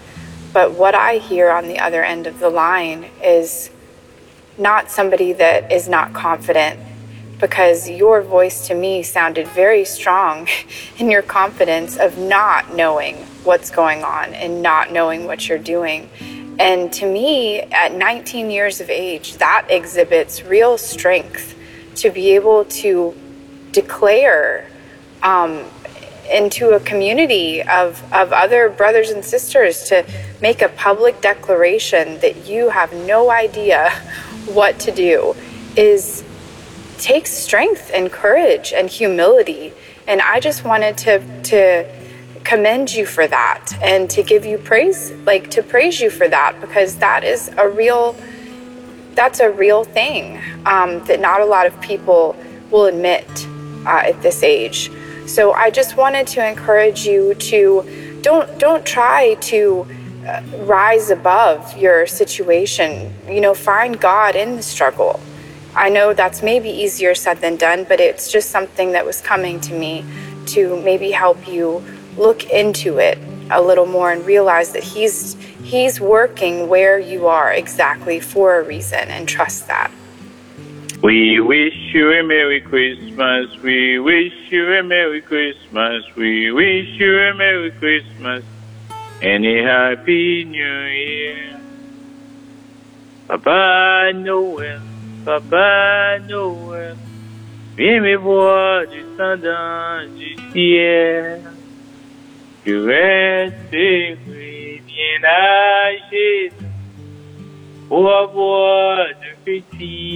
But 0.55 0.73
what 0.73 0.95
I 0.95 1.19
hear 1.19 1.51
on 1.51 1.69
the 1.69 1.79
other 1.79 2.03
end 2.03 2.27
of 2.27 2.41
the 2.41 2.49
line 2.49 3.05
is 3.23 3.71
not 4.57 4.91
somebody 4.91 5.35
that 5.35 5.71
is 5.71 5.87
not 5.87 6.15
confident 6.15 6.81
because 7.39 7.91
your 7.91 8.23
voice 8.23 8.69
to 8.69 8.75
me 8.75 9.03
sounded 9.03 9.47
very 9.49 9.85
strong 9.85 10.49
in 10.99 11.11
your 11.11 11.23
confidence 11.23 11.99
of 11.99 12.17
not 12.17 12.75
knowing 12.75 13.17
what's 13.45 13.71
going 13.71 14.03
on 14.03 14.33
and 14.33 14.63
not 14.63 14.91
knowing 14.91 15.27
what 15.27 15.47
you're 15.47 15.59
doing. 15.59 16.09
And 16.59 16.91
to 16.95 17.07
me, 17.07 17.61
at 17.61 17.95
19 17.95 18.51
years 18.51 18.81
of 18.81 18.89
age, 18.89 19.37
that 19.37 19.67
exhibits 19.69 20.43
real 20.43 20.79
strength 20.79 21.55
to 21.97 22.11
be 22.11 22.31
able 22.31 22.65
to 22.65 23.15
declare 23.73 24.70
um, 25.23 25.65
into 26.31 26.71
a 26.71 26.81
community 26.81 27.63
of, 27.63 28.03
of 28.13 28.33
other 28.33 28.69
brothers 28.69 29.11
and 29.11 29.25
sisters 29.25 29.85
to 29.85 30.07
make 30.41 30.63
a 30.63 30.69
public 30.69 31.21
declaration 31.21 32.19
that 32.21 32.47
you 32.47 32.71
have 32.71 32.93
no 32.93 33.31
idea 33.31 33.91
what 34.47 34.79
to 34.79 34.93
do 34.93 35.35
is 35.77 36.25
takes 36.99 37.31
strength 37.33 37.91
and 37.95 38.13
courage 38.13 38.73
and 38.73 38.89
humility. 38.89 39.73
And 40.07 40.21
I 40.21 40.41
just 40.41 40.65
wanted 40.65 40.99
to, 40.99 41.43
to 41.45 42.01
commend 42.45 42.93
you 42.93 43.07
for 43.07 43.27
that 43.27 43.73
and 43.83 44.09
to 44.11 44.23
give 44.23 44.45
you 44.45 44.59
praise, 44.59 45.11
like 45.25 45.51
to 45.53 45.63
praise 45.63 46.01
you 46.01 46.11
for 46.11 46.29
that, 46.29 46.61
because 46.61 46.97
that 46.97 47.25
is 47.25 47.49
a 47.57 47.69
real, 47.69 48.17
that's 49.15 49.41
a 49.41 49.51
real 49.51 49.85
thing 49.85 50.41
um, 50.67 51.05
that 51.07 51.21
not 51.21 51.41
a 51.41 51.45
lot 51.45 51.67
of 51.67 51.81
people 51.81 52.37
will 52.71 52.87
admit 52.87 53.27
uh, 53.87 54.03
at 54.05 54.21
this 54.23 54.43
age. 54.43 54.91
So 55.31 55.53
I 55.53 55.71
just 55.71 55.97
wanted 55.97 56.27
to 56.35 56.45
encourage 56.45 57.07
you 57.07 57.35
to 57.35 58.19
don't 58.21 58.59
don't 58.59 58.85
try 58.85 59.35
to 59.35 59.87
uh, 60.27 60.43
rise 60.65 61.11
above 61.11 61.77
your 61.79 62.05
situation. 62.09 63.15
You 63.29 63.41
know, 63.41 63.55
find 63.55 64.01
God 64.01 64.35
in 64.35 64.57
the 64.57 64.63
struggle. 64.63 65.21
I 65.77 65.89
know 65.89 66.15
that's 66.15 66.43
maybe 66.43 66.69
easier 66.69 67.15
said 67.15 67.39
than 67.39 67.55
done, 67.55 67.85
but 67.89 68.01
it's 68.01 68.33
just 68.33 68.51
something 68.51 68.91
that 68.91 69.07
was 69.07 69.21
coming 69.21 69.61
to 69.61 69.73
me 69.73 70.05
to 70.47 70.83
maybe 70.83 71.13
help 71.13 71.47
you 71.47 71.85
look 72.17 72.51
into 72.51 72.99
it 72.99 73.17
a 73.53 73.63
little 73.63 73.87
more 73.87 74.11
and 74.11 74.27
realize 74.27 74.73
that 74.73 74.83
he's 74.83 75.35
he's 75.63 76.01
working 76.01 76.69
where 76.69 76.99
you 76.99 77.29
are 77.29 77.53
exactly 77.53 78.19
for 78.19 78.59
a 78.59 78.65
reason 78.65 79.09
and 79.09 79.29
trust 79.29 79.69
that. 79.69 79.93
We 81.03 81.41
wish 81.41 81.95
you 81.95 82.13
a 82.13 82.23
Merry 82.23 82.61
Christmas. 82.61 83.57
We 83.63 83.99
wish 83.99 84.35
you 84.51 84.71
a 84.75 84.83
Merry 84.83 85.23
Christmas. 85.23 86.05
We 86.15 86.53
wish 86.53 86.89
you 87.01 87.19
a 87.21 87.33
Merry 87.33 87.71
Christmas 87.71 88.45
and 89.23 89.47
a 89.47 89.63
Happy 89.63 90.45
New 90.45 90.61
Year. 90.61 91.59
Papa 93.29 94.13
Noël, 94.13 94.83
Papa 95.25 96.19
Noël, 96.29 96.97
viens 97.79 98.03
me 98.03 98.17
voir 98.17 98.85
descendant 98.87 100.05
du 100.19 100.37
ciel. 100.53 101.41
Tu 102.63 102.79
restes 102.79 103.71
bien 103.73 105.25
âgé 105.25 106.53
pour 107.89 108.09
avoir 108.13 109.09
de 109.09 109.35
petits 109.45 110.10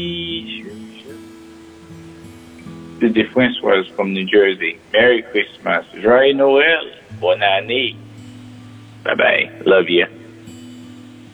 The 3.04 3.10
difference 3.10 3.60
was 3.60 3.86
from 3.88 4.14
New 4.14 4.24
Jersey. 4.24 4.80
Merry 4.90 5.20
Christmas. 5.20 5.84
Joyeux 5.92 6.32
Noël. 6.34 6.90
Bonne 7.20 7.42
année. 7.42 7.98
Bye 9.04 9.14
bye. 9.14 9.52
Love 9.66 9.90
you. 9.90 10.06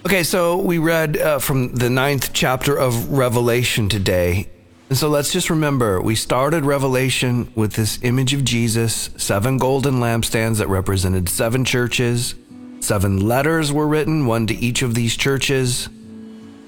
Okay, 0.05 0.25
so 0.25 0.57
we 0.57 0.79
read 0.79 1.17
uh, 1.17 1.39
from 1.39 1.73
the 1.77 1.89
ninth 1.89 2.33
chapter 2.33 2.77
of 2.77 3.13
Revelation 3.13 3.89
today. 3.89 4.49
And 4.89 4.99
so 4.99 5.09
let's 5.09 5.33
just 5.33 5.49
remember 5.49 6.03
we 6.03 6.17
started 6.17 6.65
Revelation 6.65 7.53
with 7.55 7.75
this 7.75 8.01
image 8.03 8.35
of 8.35 8.45
Jesus, 8.45 9.11
seven 9.17 9.57
golden 9.57 10.01
lampstands 10.01 10.59
that 10.59 10.67
represented 10.67 11.29
seven 11.29 11.65
churches. 11.65 12.35
Seven 12.81 13.21
letters 13.21 13.73
were 13.73 13.87
written, 13.87 14.27
one 14.27 14.49
to 14.49 14.57
each 14.57 14.83
of 14.83 14.97
these 14.97 15.17
churches. 15.17 15.89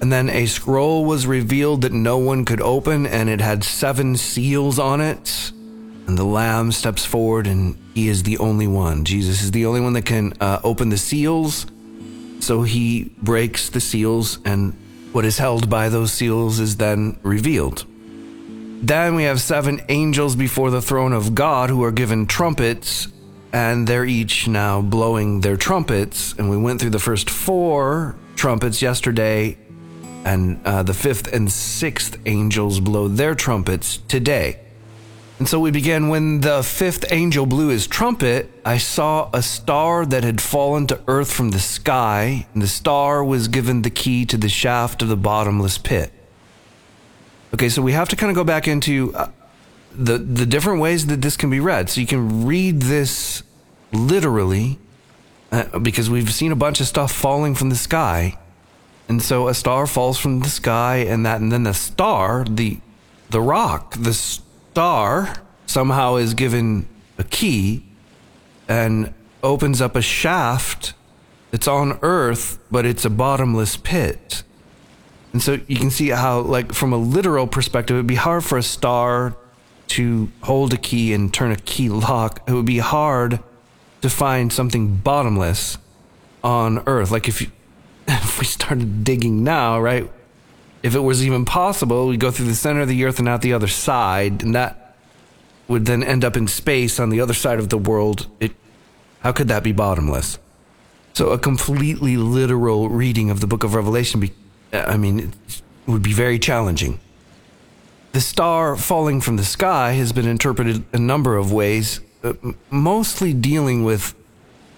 And 0.03 0.11
then 0.11 0.29
a 0.29 0.47
scroll 0.47 1.05
was 1.05 1.25
revealed 1.25 1.83
that 1.83 1.93
no 1.93 2.17
one 2.17 2.43
could 2.43 2.59
open, 2.59 3.07
and 3.07 3.29
it 3.29 3.39
had 3.39 3.63
seven 3.63 4.17
seals 4.17 4.77
on 4.77 4.99
it. 4.99 5.53
And 6.07 6.17
the 6.17 6.25
Lamb 6.25 6.73
steps 6.73 7.05
forward, 7.05 7.47
and 7.47 7.77
he 7.93 8.09
is 8.09 8.23
the 8.23 8.37
only 8.39 8.67
one. 8.67 9.05
Jesus 9.05 9.41
is 9.41 9.51
the 9.51 9.65
only 9.65 9.79
one 9.79 9.93
that 9.93 10.05
can 10.05 10.33
uh, 10.41 10.59
open 10.61 10.89
the 10.89 10.97
seals. 10.97 11.67
So 12.41 12.63
he 12.63 13.13
breaks 13.21 13.69
the 13.69 13.79
seals, 13.79 14.39
and 14.43 14.73
what 15.13 15.23
is 15.23 15.37
held 15.37 15.69
by 15.69 15.87
those 15.87 16.11
seals 16.11 16.59
is 16.59 16.75
then 16.75 17.17
revealed. 17.23 17.85
Then 18.85 19.15
we 19.15 19.23
have 19.23 19.39
seven 19.39 19.79
angels 19.87 20.35
before 20.35 20.69
the 20.69 20.81
throne 20.81 21.13
of 21.13 21.33
God 21.33 21.69
who 21.69 21.81
are 21.81 21.93
given 21.93 22.25
trumpets, 22.25 23.07
and 23.53 23.87
they're 23.87 24.03
each 24.03 24.49
now 24.49 24.81
blowing 24.81 25.39
their 25.39 25.55
trumpets. 25.55 26.33
And 26.33 26.49
we 26.49 26.57
went 26.57 26.81
through 26.81 26.89
the 26.89 26.99
first 26.99 27.29
four 27.29 28.17
trumpets 28.35 28.81
yesterday, 28.81 29.57
and 30.25 30.59
uh, 30.65 30.83
the 30.83 30.93
fifth 30.93 31.31
and 31.33 31.51
sixth 31.51 32.17
angels 32.25 32.79
blow 32.79 33.07
their 33.07 33.35
trumpets 33.35 33.97
today. 34.07 34.59
And 35.39 35.49
so 35.49 35.59
we 35.59 35.71
began 35.71 36.09
when 36.09 36.41
the 36.41 36.63
fifth 36.63 37.11
angel 37.11 37.45
blew 37.45 37.67
his 37.69 37.87
trumpet. 37.87 38.49
I 38.63 38.77
saw 38.77 39.29
a 39.33 39.41
star 39.41 40.05
that 40.05 40.23
had 40.23 40.39
fallen 40.39 40.87
to 40.87 41.01
earth 41.07 41.33
from 41.33 41.49
the 41.49 41.59
sky, 41.59 42.47
and 42.53 42.61
the 42.61 42.67
star 42.67 43.23
was 43.23 43.47
given 43.47 43.81
the 43.81 43.89
key 43.89 44.25
to 44.27 44.37
the 44.37 44.47
shaft 44.47 45.01
of 45.01 45.09
the 45.09 45.17
bottomless 45.17 45.77
pit. 45.77 46.11
Okay, 47.53 47.67
so 47.67 47.81
we 47.81 47.91
have 47.91 48.07
to 48.09 48.15
kind 48.15 48.29
of 48.29 48.35
go 48.35 48.43
back 48.43 48.67
into 48.67 49.13
uh, 49.15 49.31
the 49.91 50.17
the 50.17 50.45
different 50.45 50.79
ways 50.79 51.07
that 51.07 51.21
this 51.21 51.35
can 51.35 51.49
be 51.49 51.59
read. 51.59 51.89
So 51.89 51.99
you 51.99 52.07
can 52.07 52.45
read 52.45 52.83
this 52.83 53.43
literally, 53.91 54.79
uh, 55.51 55.79
because 55.79 56.09
we've 56.09 56.33
seen 56.33 56.51
a 56.51 56.55
bunch 56.55 56.79
of 56.79 56.87
stuff 56.87 57.11
falling 57.11 57.53
from 57.53 57.69
the 57.69 57.75
sky, 57.75 58.37
and 59.07 59.21
so 59.21 59.47
a 59.47 59.53
star 59.53 59.87
falls 59.87 60.17
from 60.17 60.39
the 60.39 60.49
sky, 60.49 60.97
and 60.97 61.25
that, 61.25 61.41
and 61.41 61.51
then 61.51 61.63
the 61.63 61.73
star, 61.73 62.45
the 62.45 62.79
the 63.29 63.41
rock, 63.41 63.95
the 63.97 64.13
star 64.13 65.35
somehow 65.65 66.15
is 66.15 66.33
given 66.33 66.87
a 67.17 67.23
key 67.23 67.83
and 68.67 69.13
opens 69.41 69.81
up 69.81 69.95
a 69.95 70.01
shaft 70.01 70.93
It's 71.53 71.67
on 71.67 71.99
earth, 72.01 72.57
but 72.71 72.83
it's 72.83 73.05
a 73.05 73.11
bottomless 73.11 73.77
pit. 73.77 74.41
And 75.33 75.41
so 75.41 75.59
you 75.67 75.77
can 75.77 75.91
see 75.91 76.09
how, 76.09 76.39
like, 76.39 76.73
from 76.73 76.91
a 76.91 76.97
literal 76.97 77.45
perspective, 77.45 77.95
it 77.95 77.99
would 77.99 78.07
be 78.07 78.15
hard 78.15 78.43
for 78.43 78.57
a 78.57 78.63
star 78.63 79.35
to 79.89 80.31
hold 80.41 80.73
a 80.73 80.77
key 80.77 81.13
and 81.13 81.31
turn 81.31 81.51
a 81.51 81.55
key 81.55 81.89
lock. 81.89 82.41
It 82.47 82.53
would 82.53 82.65
be 82.65 82.79
hard 82.79 83.39
to 84.01 84.09
find 84.09 84.51
something 84.51 84.95
bottomless 84.95 85.77
on 86.43 86.81
earth. 86.87 87.11
Like, 87.11 87.27
if 87.27 87.39
you, 87.41 87.51
if 88.23 88.39
we 88.39 88.45
started 88.45 89.03
digging 89.03 89.43
now, 89.43 89.79
right? 89.79 90.09
If 90.81 90.95
it 90.95 90.99
was 90.99 91.25
even 91.25 91.45
possible, 91.45 92.07
we'd 92.07 92.19
go 92.19 92.31
through 92.31 92.47
the 92.47 92.55
center 92.55 92.81
of 92.81 92.87
the 92.87 93.03
earth 93.05 93.19
and 93.19 93.27
out 93.27 93.41
the 93.41 93.53
other 93.53 93.67
side, 93.67 94.43
and 94.43 94.53
that 94.53 94.95
would 95.67 95.85
then 95.85 96.03
end 96.03 96.25
up 96.25 96.35
in 96.35 96.47
space 96.47 96.99
on 96.99 97.09
the 97.09 97.21
other 97.21 97.33
side 97.33 97.59
of 97.59 97.69
the 97.69 97.77
world. 97.77 98.27
It, 98.39 98.51
how 99.21 99.31
could 99.31 99.47
that 99.47 99.63
be 99.63 99.71
bottomless? 99.71 100.39
So, 101.13 101.29
a 101.29 101.39
completely 101.39 102.17
literal 102.17 102.89
reading 102.89 103.29
of 103.29 103.39
the 103.39 103.47
book 103.47 103.63
of 103.63 103.75
Revelation 103.75 104.19
be, 104.19 104.33
I 104.73 104.97
mean, 104.97 105.33
would 105.85 106.03
be 106.03 106.13
very 106.13 106.39
challenging. 106.39 106.99
The 108.11 108.21
star 108.21 108.75
falling 108.75 109.21
from 109.21 109.37
the 109.37 109.45
sky 109.45 109.93
has 109.93 110.11
been 110.11 110.27
interpreted 110.27 110.83
a 110.91 110.99
number 110.99 111.37
of 111.37 111.51
ways, 111.51 112.01
uh, 112.23 112.33
mostly 112.69 113.33
dealing 113.33 113.83
with 113.83 114.15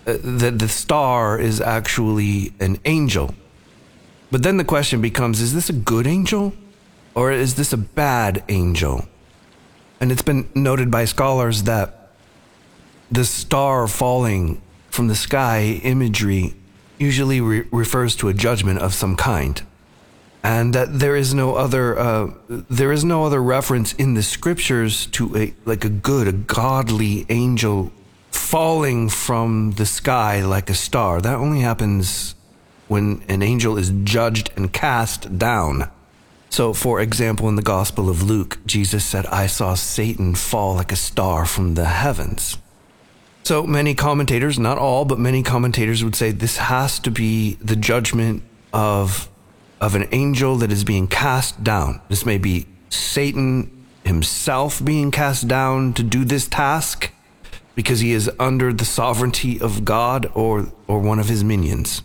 that 0.06 0.60
the 0.60 0.70
star 0.70 1.40
is 1.40 1.60
actually 1.60 2.54
an 2.60 2.78
angel. 2.86 3.34
But 4.32 4.44
then 4.44 4.58
the 4.58 4.64
question 4.64 5.02
becomes 5.02 5.42
is 5.42 5.54
this 5.54 5.70
a 5.70 5.74
good 5.74 6.08
angel 6.08 6.54
or 7.14 7.32
is 7.32 7.56
this 7.56 7.74
a 7.74 7.78
bad 7.78 8.44
angel? 8.50 9.06
And 10.00 10.12
it's 10.12 10.22
been 10.22 10.50
noted 10.54 10.92
by 10.92 11.06
scholars 11.06 11.64
that 11.64 12.12
the 13.10 13.26
star 13.26 13.88
falling 13.88 14.62
from 14.90 15.08
the 15.08 15.16
sky 15.16 15.80
imagery 15.84 16.54
usually 16.98 17.42
re- 17.42 17.68
refers 17.72 18.16
to 18.18 18.30
a 18.30 18.34
judgment 18.34 18.80
of 18.80 18.94
some 18.94 19.16
kind 19.16 19.62
and 20.46 20.76
that 20.76 21.00
there 21.00 21.16
is 21.16 21.34
no 21.34 21.56
other 21.56 21.98
uh, 21.98 22.32
there 22.48 22.92
is 22.92 23.04
no 23.04 23.26
other 23.26 23.42
reference 23.42 23.94
in 23.94 24.14
the 24.14 24.22
scriptures 24.22 25.08
to 25.08 25.36
a 25.36 25.54
like 25.66 25.84
a 25.84 25.90
good 25.90 26.28
a 26.28 26.32
godly 26.32 27.26
angel 27.30 27.92
falling 28.36 29.10
from 29.10 29.72
the 29.72 29.86
sky 29.86 30.44
like 30.44 30.70
a 30.70 30.74
star. 30.74 31.22
That 31.22 31.36
only 31.36 31.62
happens 31.62 32.36
when 32.88 33.24
an 33.28 33.42
angel 33.42 33.78
is 33.78 33.92
judged 34.04 34.52
and 34.56 34.72
cast 34.72 35.38
down. 35.38 35.90
So 36.50 36.74
for 36.74 37.02
example 37.02 37.50
in 37.50 37.56
the 37.56 37.62
gospel 37.62 38.10
of 38.10 38.24
luke 38.24 38.60
jesus 38.66 39.04
said 39.04 39.26
i 39.26 39.46
saw 39.46 39.74
satan 39.74 40.36
fall 40.36 40.76
like 40.76 40.92
a 40.92 40.96
star 40.96 41.46
from 41.46 41.74
the 41.74 41.86
heavens. 41.86 42.58
So 43.44 43.64
many 43.64 43.94
commentators 43.94 44.58
not 44.60 44.78
all 44.78 45.06
but 45.06 45.20
many 45.20 45.44
commentators 45.44 46.04
would 46.04 46.16
say 46.16 46.32
this 46.32 46.58
has 46.58 47.00
to 47.00 47.12
be 47.12 47.56
the 47.56 47.76
judgment 47.76 48.44
of 48.72 49.30
of 49.82 49.96
an 49.96 50.08
angel 50.12 50.56
that 50.58 50.72
is 50.72 50.84
being 50.84 51.08
cast 51.08 51.64
down. 51.64 52.02
This 52.10 52.26
may 52.26 52.38
be 52.38 52.66
Satan 52.90 53.86
himself 54.06 54.84
being 54.84 55.12
cast 55.12 55.48
down 55.48 55.94
to 55.94 56.04
do 56.04 56.24
this 56.24 56.48
task 56.48 57.12
because 57.76 58.00
he 58.00 58.14
is 58.14 58.32
under 58.40 58.74
the 58.74 58.86
sovereignty 58.86 59.60
of 59.60 59.86
God 59.86 60.32
or, 60.34 60.72
or 60.88 61.00
one 61.00 61.20
of 61.20 61.28
his 61.28 61.44
minions. 61.44 62.02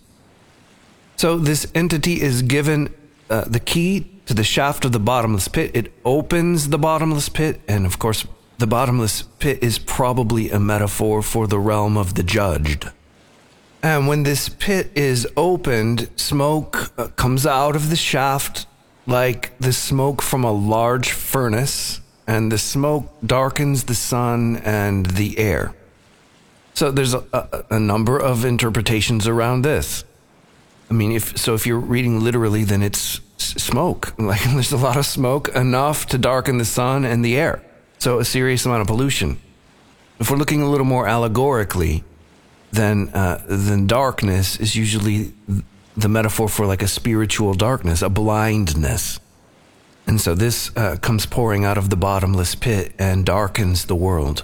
So 1.15 1.37
this 1.37 1.71
entity 1.73 2.21
is 2.21 2.41
given 2.41 2.93
uh, 3.29 3.45
the 3.45 3.59
key 3.59 4.07
to 4.25 4.33
the 4.33 4.43
shaft 4.43 4.85
of 4.85 4.91
the 4.91 4.99
bottomless 4.99 5.47
pit. 5.47 5.71
It 5.73 5.93
opens 6.03 6.69
the 6.69 6.77
bottomless 6.77 7.29
pit, 7.29 7.61
and 7.67 7.85
of 7.85 7.99
course, 7.99 8.25
the 8.57 8.67
bottomless 8.67 9.23
pit 9.39 9.63
is 9.63 9.79
probably 9.79 10.51
a 10.51 10.59
metaphor 10.59 11.21
for 11.21 11.47
the 11.47 11.57
realm 11.57 11.97
of 11.97 12.13
the 12.13 12.23
judged. 12.23 12.89
And 13.81 14.07
when 14.07 14.23
this 14.23 14.49
pit 14.49 14.91
is 14.93 15.27
opened, 15.35 16.09
smoke 16.15 16.91
uh, 16.97 17.07
comes 17.07 17.47
out 17.47 17.75
of 17.75 17.89
the 17.89 17.95
shaft 17.95 18.67
like 19.07 19.57
the 19.57 19.73
smoke 19.73 20.21
from 20.21 20.43
a 20.43 20.51
large 20.51 21.11
furnace, 21.11 22.00
and 22.31 22.49
the 22.49 22.57
smoke 22.57 23.13
darkens 23.25 23.83
the 23.83 23.93
sun 23.93 24.55
and 24.63 25.05
the 25.05 25.37
air. 25.37 25.75
So 26.73 26.89
there's 26.89 27.13
a, 27.13 27.25
a, 27.33 27.65
a 27.71 27.79
number 27.79 28.17
of 28.17 28.45
interpretations 28.45 29.27
around 29.27 29.63
this. 29.63 30.05
I 30.89 30.93
mean, 30.93 31.11
if 31.11 31.37
so, 31.37 31.55
if 31.55 31.67
you're 31.67 31.85
reading 31.95 32.21
literally, 32.21 32.63
then 32.63 32.81
it's 32.81 33.19
smoke. 33.37 34.13
Like 34.17 34.41
there's 34.43 34.71
a 34.71 34.77
lot 34.77 34.95
of 34.95 35.05
smoke, 35.05 35.49
enough 35.49 36.05
to 36.07 36.17
darken 36.17 36.57
the 36.57 36.63
sun 36.63 37.03
and 37.03 37.23
the 37.25 37.35
air. 37.35 37.61
So 37.99 38.19
a 38.19 38.25
serious 38.25 38.65
amount 38.65 38.81
of 38.81 38.87
pollution. 38.87 39.37
If 40.21 40.31
we're 40.31 40.37
looking 40.37 40.61
a 40.61 40.69
little 40.69 40.85
more 40.85 41.07
allegorically, 41.07 42.05
then 42.71 43.09
uh, 43.13 43.43
then 43.45 43.87
darkness 43.87 44.57
is 44.57 44.73
usually 44.77 45.33
the 45.97 46.07
metaphor 46.07 46.47
for 46.47 46.65
like 46.65 46.81
a 46.81 46.87
spiritual 46.87 47.55
darkness, 47.55 48.01
a 48.01 48.09
blindness. 48.09 49.19
And 50.11 50.19
so 50.19 50.35
this 50.35 50.75
uh, 50.75 50.97
comes 50.97 51.25
pouring 51.25 51.63
out 51.63 51.77
of 51.77 51.89
the 51.89 51.95
bottomless 51.95 52.53
pit 52.53 52.91
and 52.99 53.25
darkens 53.25 53.85
the 53.85 53.95
world. 53.95 54.43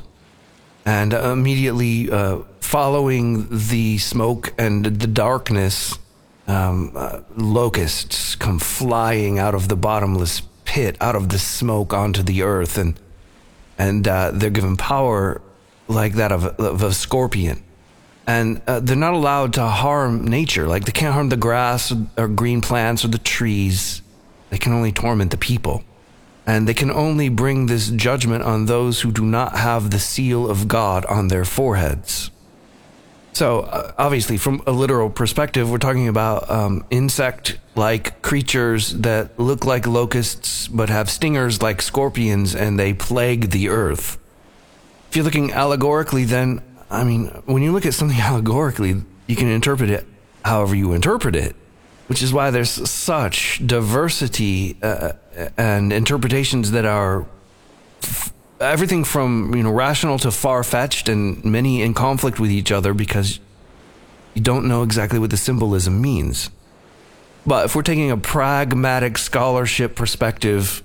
And 0.85 1.11
immediately 1.11 2.09
uh, 2.09 2.43
following 2.61 3.49
the 3.49 3.97
smoke 3.97 4.53
and 4.57 4.85
the 4.85 5.07
darkness, 5.07 5.99
um, 6.47 6.93
uh, 6.95 7.19
locusts 7.35 8.35
come 8.35 8.59
flying 8.59 9.39
out 9.39 9.53
of 9.53 9.67
the 9.67 9.75
bottomless 9.75 10.41
pit, 10.63 10.95
out 11.01 11.17
of 11.17 11.27
the 11.27 11.37
smoke 11.37 11.93
onto 11.93 12.23
the 12.23 12.43
earth, 12.43 12.77
and 12.77 12.97
and 13.77 14.07
uh, 14.07 14.31
they're 14.33 14.49
given 14.49 14.77
power 14.77 15.41
like 15.89 16.13
that 16.13 16.31
of, 16.31 16.45
of 16.45 16.81
a 16.81 16.93
scorpion. 16.93 17.61
And 18.25 18.61
uh, 18.67 18.79
they're 18.79 18.95
not 18.95 19.15
allowed 19.15 19.55
to 19.55 19.65
harm 19.65 20.25
nature. 20.25 20.65
Like 20.65 20.85
they 20.85 20.93
can't 20.93 21.13
harm 21.13 21.27
the 21.27 21.35
grass 21.35 21.93
or 22.17 22.29
green 22.29 22.61
plants 22.61 23.03
or 23.03 23.09
the 23.09 23.17
trees. 23.17 24.01
They 24.49 24.57
can 24.57 24.73
only 24.73 24.91
torment 24.91 25.31
the 25.31 25.37
people. 25.37 25.83
And 26.45 26.67
they 26.67 26.73
can 26.73 26.91
only 26.91 27.27
bring 27.27 27.65
this 27.65 27.89
judgment 27.89 28.43
on 28.43 28.65
those 28.65 29.01
who 29.01 29.11
do 29.11 29.25
not 29.25 29.57
have 29.57 29.91
the 29.91 29.99
seal 29.99 30.49
of 30.49 30.67
God 30.67 31.05
on 31.05 31.27
their 31.27 31.43
foreheads. 31.43 32.31
So, 33.33 33.61
uh, 33.61 33.91
obviously, 33.97 34.37
from 34.37 34.63
a 34.65 34.71
literal 34.71 35.09
perspective, 35.09 35.69
we're 35.69 35.77
talking 35.77 36.07
about 36.07 36.49
um, 36.49 36.85
insect 36.89 37.59
like 37.75 38.21
creatures 38.21 38.93
that 38.93 39.37
look 39.39 39.65
like 39.65 39.85
locusts 39.85 40.67
but 40.67 40.89
have 40.89 41.09
stingers 41.09 41.61
like 41.61 41.81
scorpions 41.81 42.55
and 42.55 42.79
they 42.79 42.93
plague 42.93 43.51
the 43.51 43.69
earth. 43.69 44.17
If 45.09 45.17
you're 45.17 45.25
looking 45.25 45.53
allegorically, 45.53 46.23
then, 46.23 46.61
I 46.89 47.03
mean, 47.03 47.27
when 47.45 47.61
you 47.61 47.73
look 47.73 47.85
at 47.85 47.93
something 47.93 48.17
allegorically, 48.21 49.03
you 49.27 49.35
can 49.35 49.49
interpret 49.49 49.89
it 49.89 50.07
however 50.47 50.75
you 50.75 50.93
interpret 50.93 51.35
it, 51.35 51.55
which 52.07 52.21
is 52.21 52.33
why 52.33 52.49
there's 52.51 52.89
such 52.89 53.65
diversity 53.65 54.77
uh, 54.81 55.13
and 55.57 55.93
interpretations 55.93 56.71
that 56.71 56.85
are 56.85 57.25
f- 58.01 58.33
everything 58.59 59.03
from 59.03 59.53
you 59.55 59.63
know 59.63 59.71
rational 59.71 60.17
to 60.19 60.31
far 60.31 60.63
fetched, 60.63 61.09
and 61.09 61.43
many 61.43 61.81
in 61.81 61.93
conflict 61.93 62.39
with 62.39 62.51
each 62.51 62.71
other 62.71 62.93
because 62.93 63.39
you 64.33 64.41
don't 64.41 64.67
know 64.67 64.83
exactly 64.83 65.19
what 65.19 65.29
the 65.29 65.37
symbolism 65.37 66.01
means. 66.01 66.49
But 67.45 67.65
if 67.65 67.75
we're 67.75 67.81
taking 67.81 68.11
a 68.11 68.17
pragmatic 68.17 69.17
scholarship 69.17 69.95
perspective, 69.95 70.83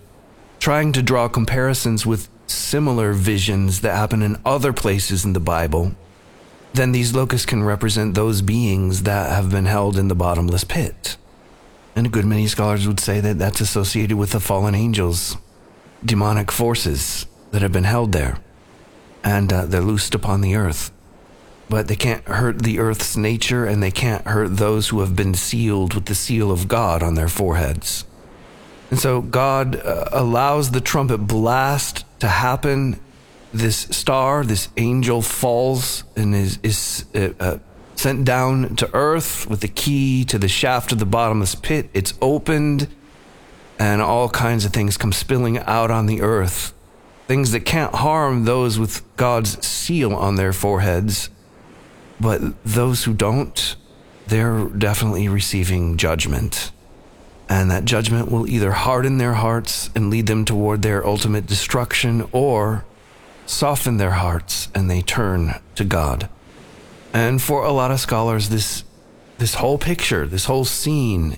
trying 0.60 0.92
to 0.92 1.02
draw 1.02 1.28
comparisons 1.28 2.06
with 2.06 2.28
similar 2.46 3.12
visions 3.12 3.80
that 3.80 3.96
happen 3.96 4.22
in 4.22 4.40
other 4.44 4.72
places 4.72 5.24
in 5.24 5.32
the 5.32 5.40
Bible, 5.40 5.92
then 6.74 6.92
these 6.92 7.14
locusts 7.14 7.46
can 7.46 7.62
represent 7.62 8.14
those 8.14 8.42
beings 8.42 9.02
that 9.02 9.30
have 9.30 9.50
been 9.50 9.66
held 9.66 9.96
in 9.98 10.08
the 10.08 10.14
bottomless 10.14 10.64
pit. 10.64 11.16
And 11.94 12.06
a 12.06 12.10
good 12.10 12.24
many 12.24 12.46
scholars 12.46 12.86
would 12.86 13.00
say 13.00 13.20
that 13.20 13.38
that's 13.38 13.60
associated 13.60 14.16
with 14.16 14.30
the 14.30 14.40
fallen 14.40 14.74
angels, 14.74 15.36
demonic 16.04 16.50
forces 16.50 17.26
that 17.50 17.62
have 17.62 17.72
been 17.72 17.84
held 17.84 18.12
there. 18.12 18.38
And 19.22 19.52
uh, 19.52 19.66
they're 19.66 19.82
loosed 19.82 20.14
upon 20.14 20.40
the 20.40 20.56
earth. 20.56 20.90
But 21.68 21.88
they 21.88 21.96
can't 21.96 22.26
hurt 22.26 22.62
the 22.62 22.78
earth's 22.78 23.16
nature, 23.16 23.64
and 23.66 23.82
they 23.82 23.90
can't 23.90 24.26
hurt 24.26 24.56
those 24.56 24.88
who 24.88 25.00
have 25.00 25.14
been 25.14 25.34
sealed 25.34 25.94
with 25.94 26.06
the 26.06 26.14
seal 26.14 26.50
of 26.50 26.68
God 26.68 27.02
on 27.02 27.14
their 27.14 27.28
foreheads. 27.28 28.04
And 28.90 28.98
so 28.98 29.22
God 29.22 29.76
uh, 29.76 30.08
allows 30.12 30.70
the 30.70 30.80
trumpet 30.80 31.18
blast 31.18 32.04
to 32.20 32.28
happen. 32.28 33.00
This 33.52 33.76
star, 33.76 34.44
this 34.44 34.68
angel, 34.76 35.20
falls 35.22 36.04
and 36.16 36.34
is, 36.34 36.58
is 36.62 37.04
uh, 37.14 37.32
uh, 37.38 37.58
sent 37.96 38.24
down 38.24 38.76
to 38.76 38.90
earth 38.94 39.48
with 39.48 39.60
the 39.60 39.68
key 39.68 40.24
to 40.24 40.38
the 40.38 40.48
shaft 40.48 40.92
of 40.92 40.98
the 40.98 41.06
bottomless 41.06 41.54
pit. 41.54 41.90
It's 41.92 42.14
opened, 42.22 42.88
and 43.78 44.00
all 44.00 44.28
kinds 44.28 44.64
of 44.64 44.72
things 44.72 44.96
come 44.96 45.12
spilling 45.12 45.58
out 45.58 45.90
on 45.90 46.06
the 46.06 46.22
earth. 46.22 46.72
Things 47.26 47.52
that 47.52 47.60
can't 47.60 47.94
harm 47.94 48.44
those 48.44 48.78
with 48.78 49.02
God's 49.16 49.64
seal 49.64 50.14
on 50.14 50.36
their 50.36 50.52
foreheads. 50.52 51.30
But 52.18 52.40
those 52.64 53.04
who 53.04 53.14
don't, 53.14 53.76
they're 54.26 54.66
definitely 54.66 55.28
receiving 55.28 55.96
judgment. 55.96 56.70
And 57.48 57.70
that 57.70 57.84
judgment 57.84 58.30
will 58.30 58.48
either 58.48 58.72
harden 58.72 59.18
their 59.18 59.34
hearts 59.34 59.90
and 59.94 60.08
lead 60.08 60.26
them 60.26 60.44
toward 60.44 60.82
their 60.82 61.06
ultimate 61.06 61.46
destruction 61.46 62.28
or 62.32 62.84
soften 63.52 63.96
their 63.96 64.12
hearts 64.12 64.68
and 64.74 64.90
they 64.90 65.02
turn 65.02 65.60
to 65.74 65.84
God. 65.84 66.28
And 67.12 67.40
for 67.40 67.64
a 67.64 67.72
lot 67.72 67.90
of 67.90 68.00
scholars, 68.00 68.48
this, 68.48 68.84
this 69.38 69.54
whole 69.54 69.78
picture, 69.78 70.26
this 70.26 70.46
whole 70.46 70.64
scene 70.64 71.36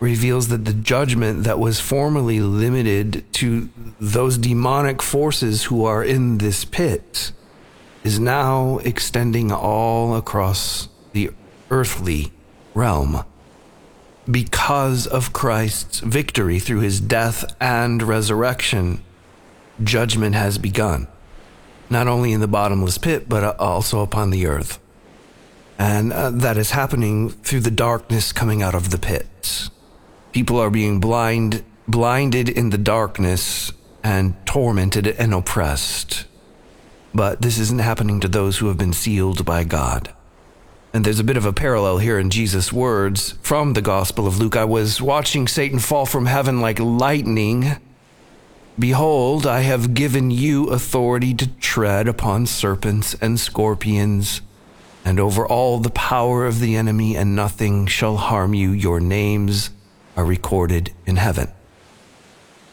reveals 0.00 0.48
that 0.48 0.64
the 0.64 0.72
judgment 0.72 1.44
that 1.44 1.58
was 1.58 1.80
formerly 1.80 2.40
limited 2.40 3.24
to 3.32 3.68
those 3.98 4.38
demonic 4.38 5.02
forces 5.02 5.64
who 5.64 5.84
are 5.84 6.04
in 6.04 6.38
this 6.38 6.64
pit 6.64 7.32
is 8.04 8.20
now 8.20 8.78
extending 8.78 9.50
all 9.50 10.14
across 10.14 10.88
the 11.12 11.30
earthly 11.70 12.32
realm 12.74 13.24
because 14.30 15.06
of 15.06 15.32
Christ's 15.32 16.00
victory 16.00 16.58
through 16.58 16.80
his 16.80 17.00
death 17.00 17.44
and 17.60 18.02
resurrection, 18.02 19.02
judgment 19.82 20.34
has 20.34 20.58
begun, 20.58 21.08
not 21.90 22.06
only 22.06 22.32
in 22.32 22.40
the 22.40 22.48
bottomless 22.48 22.98
pit, 22.98 23.28
but 23.28 23.58
also 23.58 24.00
upon 24.00 24.30
the 24.30 24.46
earth. 24.46 24.78
And 25.78 26.12
uh, 26.12 26.30
that 26.30 26.56
is 26.56 26.72
happening 26.72 27.30
through 27.30 27.60
the 27.60 27.70
darkness 27.70 28.32
coming 28.32 28.62
out 28.62 28.74
of 28.74 28.90
the 28.90 28.98
pit. 28.98 29.68
People 30.32 30.58
are 30.58 30.70
being 30.70 31.00
blind, 31.00 31.64
blinded 31.86 32.48
in 32.48 32.70
the 32.70 32.78
darkness 32.78 33.72
and 34.02 34.34
tormented 34.44 35.06
and 35.06 35.32
oppressed. 35.32 36.26
But 37.14 37.42
this 37.42 37.58
isn't 37.58 37.80
happening 37.80 38.20
to 38.20 38.28
those 38.28 38.58
who 38.58 38.68
have 38.68 38.76
been 38.76 38.92
sealed 38.92 39.44
by 39.44 39.64
God. 39.64 40.12
And 40.92 41.04
there's 41.04 41.20
a 41.20 41.24
bit 41.24 41.36
of 41.36 41.44
a 41.44 41.52
parallel 41.52 41.98
here 41.98 42.18
in 42.18 42.30
Jesus' 42.30 42.72
words 42.72 43.32
from 43.42 43.74
the 43.74 43.82
Gospel 43.82 44.26
of 44.26 44.38
Luke. 44.38 44.56
I 44.56 44.64
was 44.64 45.02
watching 45.02 45.46
Satan 45.46 45.78
fall 45.78 46.06
from 46.06 46.26
heaven 46.26 46.60
like 46.60 46.78
lightning. 46.78 47.76
Behold, 48.78 49.44
I 49.44 49.62
have 49.62 49.92
given 49.92 50.30
you 50.30 50.68
authority 50.68 51.34
to 51.34 51.48
tread 51.58 52.06
upon 52.06 52.46
serpents 52.46 53.14
and 53.20 53.40
scorpions, 53.40 54.40
and 55.04 55.18
over 55.18 55.44
all 55.44 55.80
the 55.80 55.90
power 55.90 56.46
of 56.46 56.60
the 56.60 56.76
enemy, 56.76 57.16
and 57.16 57.34
nothing 57.34 57.86
shall 57.86 58.16
harm 58.16 58.54
you. 58.54 58.70
Your 58.70 59.00
names 59.00 59.70
are 60.16 60.24
recorded 60.24 60.92
in 61.06 61.16
heaven. 61.16 61.48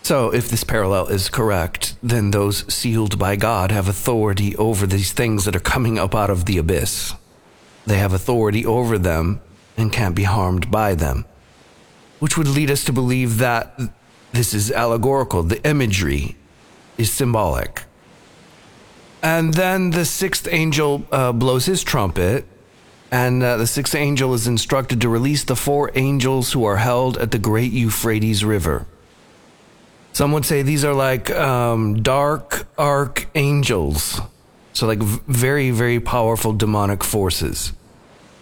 So, 0.03 0.31
if 0.31 0.47
this 0.47 0.63
parallel 0.63 1.07
is 1.07 1.29
correct, 1.29 1.95
then 2.03 2.29
those 2.29 2.71
sealed 2.71 3.17
by 3.17 3.35
God 3.35 3.71
have 3.71 3.89
authority 3.89 4.55
over 4.57 4.85
these 4.85 5.11
things 5.11 5.45
that 5.45 5.55
are 5.55 5.59
coming 5.59 5.97
up 5.97 6.13
out 6.13 6.29
of 6.29 6.45
the 6.45 6.59
abyss. 6.59 7.15
They 7.87 7.97
have 7.97 8.13
authority 8.13 8.63
over 8.63 8.99
them 8.99 9.41
and 9.75 9.91
can't 9.91 10.15
be 10.15 10.23
harmed 10.23 10.69
by 10.69 10.93
them. 10.93 11.25
Which 12.19 12.37
would 12.37 12.47
lead 12.47 12.69
us 12.69 12.83
to 12.83 12.93
believe 12.93 13.39
that 13.39 13.79
this 14.35 14.53
is 14.53 14.71
allegorical. 14.71 15.43
The 15.43 15.65
imagery 15.67 16.35
is 16.97 17.11
symbolic. 17.11 17.83
And 19.21 19.53
then 19.53 19.91
the 19.91 20.05
sixth 20.05 20.47
angel 20.51 21.05
uh, 21.11 21.31
blows 21.31 21.65
his 21.65 21.83
trumpet, 21.83 22.45
and 23.11 23.41
uh, 23.41 23.57
the 23.57 23.67
sixth 23.67 23.95
angel 23.95 24.33
is 24.33 24.45
instructed 24.45 25.01
to 25.01 25.09
release 25.09 25.43
the 25.43 25.55
four 25.55 25.91
angels 25.95 26.53
who 26.53 26.63
are 26.65 26.77
held 26.77 27.17
at 27.17 27.31
the 27.31 27.39
great 27.39 27.71
Euphrates 27.71 28.45
River. 28.45 28.85
Some 30.13 30.31
would 30.31 30.45
say 30.45 30.61
these 30.61 30.85
are 30.85 30.93
like 30.93 31.29
um, 31.31 32.01
dark 32.03 32.67
archangels 32.77 34.21
so, 34.75 34.87
like, 34.87 34.99
very, 34.99 35.71
very 35.71 36.01
powerful 36.01 36.51
demonic 36.51 37.01
forces. 37.01 37.71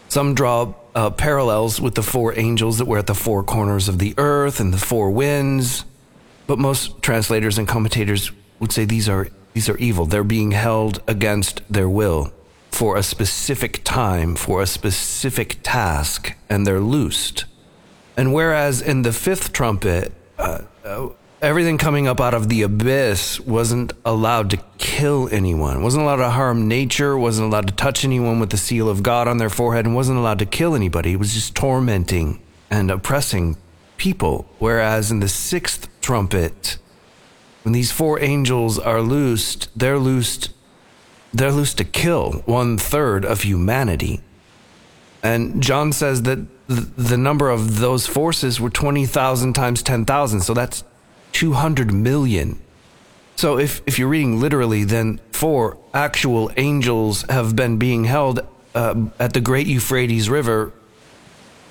Some 0.10 0.34
draw 0.34 0.74
uh, 0.96 1.10
parallels 1.10 1.82
with 1.82 1.96
the 1.96 2.04
four 2.04 2.38
angels 2.38 2.78
that 2.78 2.86
were 2.86 2.98
at 2.98 3.08
the 3.08 3.16
four 3.16 3.44
corners 3.44 3.90
of 3.90 4.00
the 4.00 4.14
earth 4.18 4.60
and 4.60 4.74
the 4.74 4.78
four 4.78 5.10
winds. 5.12 5.86
But 6.46 6.60
most 6.60 7.02
translators 7.02 7.58
and 7.58 7.68
commentators 7.68 8.32
would 8.60 8.72
say 8.72 8.86
these 8.86 9.10
are, 9.10 9.28
these 9.54 9.70
are 9.70 9.78
evil. 9.78 10.06
They're 10.06 10.24
being 10.24 10.52
held 10.52 11.02
against 11.08 11.62
their 11.70 11.90
will 11.90 12.34
for 12.72 12.98
a 12.98 13.04
specific 13.04 13.84
time, 13.84 14.36
for 14.36 14.62
a 14.62 14.66
specific 14.66 15.58
task, 15.64 16.36
and 16.50 16.66
they're 16.66 16.80
loosed. 16.80 17.46
And 18.18 18.34
whereas 18.34 18.82
in 18.82 19.04
the 19.04 19.14
fifth 19.14 19.54
trumpet, 19.54 20.12
uh, 20.38 20.62
uh, 20.84 21.10
everything 21.42 21.78
coming 21.78 22.08
up 22.08 22.20
out 22.20 22.34
of 22.34 22.50
the 22.50 22.62
abyss 22.64 23.40
wasn't 23.40 23.94
allowed 24.06 24.50
to 24.52 24.58
kill 24.84 25.30
anyone, 25.32 25.82
wasn't 25.82 26.04
allowed 26.04 26.18
to 26.18 26.30
harm 26.30 26.68
nature, 26.68 27.18
wasn't 27.18 27.48
allowed 27.48 27.68
to 27.68 27.74
touch 27.74 28.04
anyone 28.04 28.42
with 28.42 28.50
the 28.50 28.58
seal 28.58 28.90
of 28.90 29.02
God 29.02 29.30
on 29.30 29.38
their 29.38 29.50
forehead, 29.50 29.86
and 29.86 29.96
wasn't 29.96 30.20
allowed 30.20 30.40
to 30.40 30.46
kill 30.46 30.76
anybody. 30.76 31.14
It 31.14 31.20
was 31.20 31.34
just 31.34 31.56
tormenting 31.56 32.42
and 32.70 32.92
oppressing 32.92 33.56
people. 33.96 34.46
Whereas 34.60 35.10
in 35.10 35.22
the 35.22 35.30
sixth 35.30 35.88
trumpet, 36.02 36.78
when 37.64 37.72
these 37.72 37.94
four 37.94 38.20
angels 38.20 38.78
are 38.78 39.02
loosed, 39.02 39.70
they're 39.74 39.98
loosed 39.98 40.50
they're 41.34 41.52
loosed 41.52 41.78
to 41.78 41.84
kill 41.84 42.44
one 42.46 42.78
third 42.78 43.26
of 43.26 43.42
humanity. 43.42 44.22
And 45.24 45.64
John 45.64 45.92
says 45.92 46.24
that 46.24 46.46
the 46.68 47.18
number 47.18 47.50
of 47.50 47.80
those 47.80 48.06
forces 48.06 48.60
were 48.60 48.70
20,000 48.70 49.54
times 49.54 49.82
10,000. 49.82 50.42
So 50.42 50.54
that's 50.54 50.84
200 51.32 51.92
million 51.92 52.62
So 53.36 53.58
if, 53.58 53.82
if 53.86 53.98
you're 53.98 54.08
reading 54.08 54.40
literally, 54.40 54.84
then 54.84 55.20
four 55.32 55.78
actual 55.94 56.52
angels 56.58 57.26
have 57.30 57.56
been 57.56 57.78
being 57.78 58.06
held 58.06 58.42
uh, 58.76 59.06
at 59.20 59.34
the 59.34 59.42
Great 59.42 59.68
Euphrates 59.68 60.30
River 60.30 60.72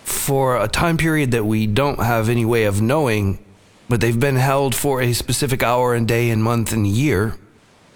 for 0.04 0.56
a 0.56 0.68
time 0.68 0.96
period 0.96 1.30
that 1.30 1.44
we 1.44 1.66
don't 1.66 2.00
have 2.00 2.28
any 2.28 2.44
way 2.44 2.64
of 2.64 2.82
knowing, 2.82 3.44
but 3.88 4.00
they've 4.00 4.20
been 4.20 4.36
held 4.36 4.74
for 4.74 5.00
a 5.00 5.12
specific 5.12 5.62
hour 5.62 5.94
and 5.94 6.06
day 6.06 6.30
and 6.30 6.42
month 6.42 6.72
and 6.72 6.86
year, 6.86 7.36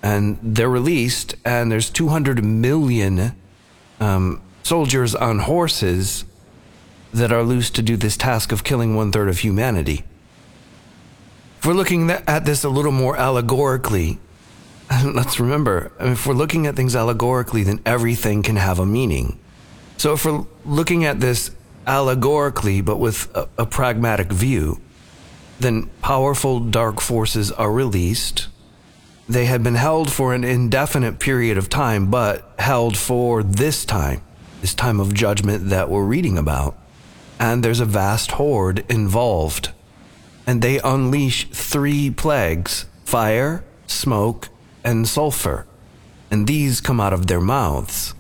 and 0.03 0.39
they're 0.43 0.71
released, 0.71 1.35
and 1.45 1.71
there's 1.71 1.91
200 1.91 2.45
million 2.45 3.35
um, 4.01 4.41
soldiers 4.63 5.15
on 5.15 5.41
horses 5.41 6.25
that 7.13 7.33
are 7.33 7.43
loose 7.43 7.71
to 7.71 7.83
do 7.83 7.97
this 7.97 8.17
task 8.17 8.53
of 8.53 8.65
killing 8.65 8.95
one 8.95 9.11
third 9.11 9.29
of 9.29 9.41
humanity. 9.41 10.05
If 11.67 11.71
we're 11.71 11.79
looking 11.79 12.09
at 12.13 12.45
this 12.45 12.63
a 12.63 12.69
little 12.69 12.93
more 12.93 13.17
allegorically, 13.17 14.21
let's 15.05 15.41
remember, 15.41 15.91
if 15.99 16.25
we're 16.25 16.35
looking 16.35 16.65
at 16.69 16.77
things 16.77 16.95
allegorically, 16.95 17.65
then 17.65 17.81
everything 17.85 18.45
can 18.45 18.55
have 18.55 18.79
a 18.79 18.87
meaning. 18.87 19.37
So 19.97 20.13
if 20.13 20.25
we're 20.25 20.47
looking 20.65 21.05
at 21.05 21.19
this 21.19 21.51
allegorically, 21.85 22.83
but 22.83 22.99
with 22.99 23.35
a, 23.35 23.49
a 23.59 23.67
pragmatic 23.67 24.31
view, 24.31 24.81
then 25.59 25.91
powerful 26.03 26.61
dark 26.61 27.01
forces 27.01 27.51
are 27.51 27.73
released. 27.73 28.47
They 29.29 29.47
had 29.47 29.65
been 29.65 29.75
held 29.75 30.13
for 30.13 30.35
an 30.35 30.45
indefinite 30.45 31.19
period 31.19 31.59
of 31.59 31.69
time, 31.69 32.13
but 32.13 32.49
held 32.61 32.97
for 32.97 33.43
this 33.43 33.85
time, 33.85 34.23
this 34.61 34.73
time 34.73 35.01
of 35.01 35.15
judgment 35.15 35.71
that 35.71 35.91
we're 35.91 36.05
reading 36.05 36.39
about. 36.39 36.79
And 37.41 37.65
there's 37.65 37.81
a 37.81 37.85
vast 37.85 38.31
horde 38.31 38.85
involved. 38.89 39.73
And 40.47 40.63
they 40.63 40.79
unleash 40.81 41.49
three 41.51 42.11
plagues 42.11 42.87
fire, 43.05 43.65
smoke, 43.87 44.49
and 44.85 45.07
sulfur. 45.07 45.67
And 46.31 46.47
these 46.47 46.81
come 46.81 47.01
out 47.01 47.13
of 47.13 47.27
their 47.27 47.41
mouths. 47.41 48.15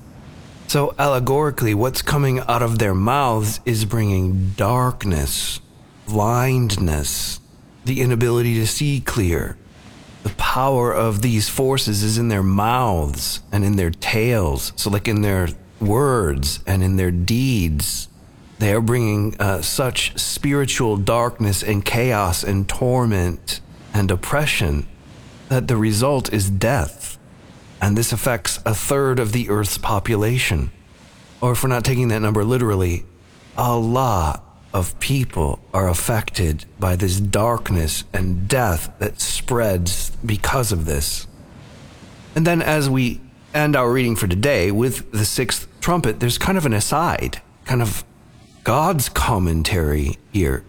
So, 0.68 0.94
allegorically, 0.98 1.74
what's 1.74 2.02
coming 2.02 2.40
out 2.40 2.62
of 2.62 2.78
their 2.78 2.94
mouths 2.94 3.60
is 3.64 3.84
bringing 3.84 4.50
darkness, 4.56 5.60
blindness, 6.06 7.40
the 7.84 8.00
inability 8.00 8.54
to 8.54 8.66
see 8.66 9.00
clear. 9.00 9.56
The 10.24 10.30
power 10.30 10.92
of 10.92 11.22
these 11.22 11.48
forces 11.48 12.02
is 12.02 12.18
in 12.18 12.28
their 12.28 12.42
mouths 12.42 13.42
and 13.52 13.64
in 13.64 13.76
their 13.76 13.92
tails. 13.92 14.72
So, 14.74 14.90
like 14.90 15.06
in 15.06 15.22
their 15.22 15.48
words 15.80 16.60
and 16.66 16.82
in 16.82 16.96
their 16.96 17.12
deeds, 17.12 18.08
they 18.58 18.72
are 18.72 18.80
bringing 18.80 19.38
uh, 19.38 19.62
such 19.62 20.18
spiritual 20.18 20.96
darkness 20.96 21.62
and 21.62 21.84
chaos 21.84 22.42
and 22.42 22.68
torment 22.68 23.60
and 23.92 24.10
oppression 24.10 24.86
that 25.48 25.68
the 25.68 25.76
result 25.76 26.32
is 26.32 26.50
death. 26.50 27.18
And 27.80 27.96
this 27.96 28.12
affects 28.12 28.58
a 28.64 28.74
third 28.74 29.18
of 29.18 29.32
the 29.32 29.50
Earth's 29.50 29.78
population. 29.78 30.70
Or 31.40 31.52
if 31.52 31.62
we're 31.62 31.68
not 31.68 31.84
taking 31.84 32.08
that 32.08 32.20
number 32.20 32.44
literally, 32.44 33.04
a 33.56 33.76
lot 33.76 34.42
of 34.72 34.98
people 35.00 35.60
are 35.72 35.88
affected 35.88 36.64
by 36.78 36.96
this 36.96 37.20
darkness 37.20 38.04
and 38.12 38.48
death 38.48 38.92
that 38.98 39.20
spreads 39.20 40.10
because 40.24 40.72
of 40.72 40.86
this. 40.86 41.26
And 42.34 42.46
then 42.46 42.60
as 42.62 42.88
we 42.90 43.20
end 43.54 43.76
our 43.76 43.90
reading 43.90 44.16
for 44.16 44.26
today 44.26 44.70
with 44.70 45.12
the 45.12 45.24
sixth 45.24 45.68
trumpet, 45.80 46.20
there's 46.20 46.38
kind 46.38 46.58
of 46.58 46.66
an 46.66 46.74
aside, 46.74 47.40
kind 47.64 47.80
of 47.80 48.04
God's 48.66 49.08
commentary 49.08 50.18
here. 50.32 50.64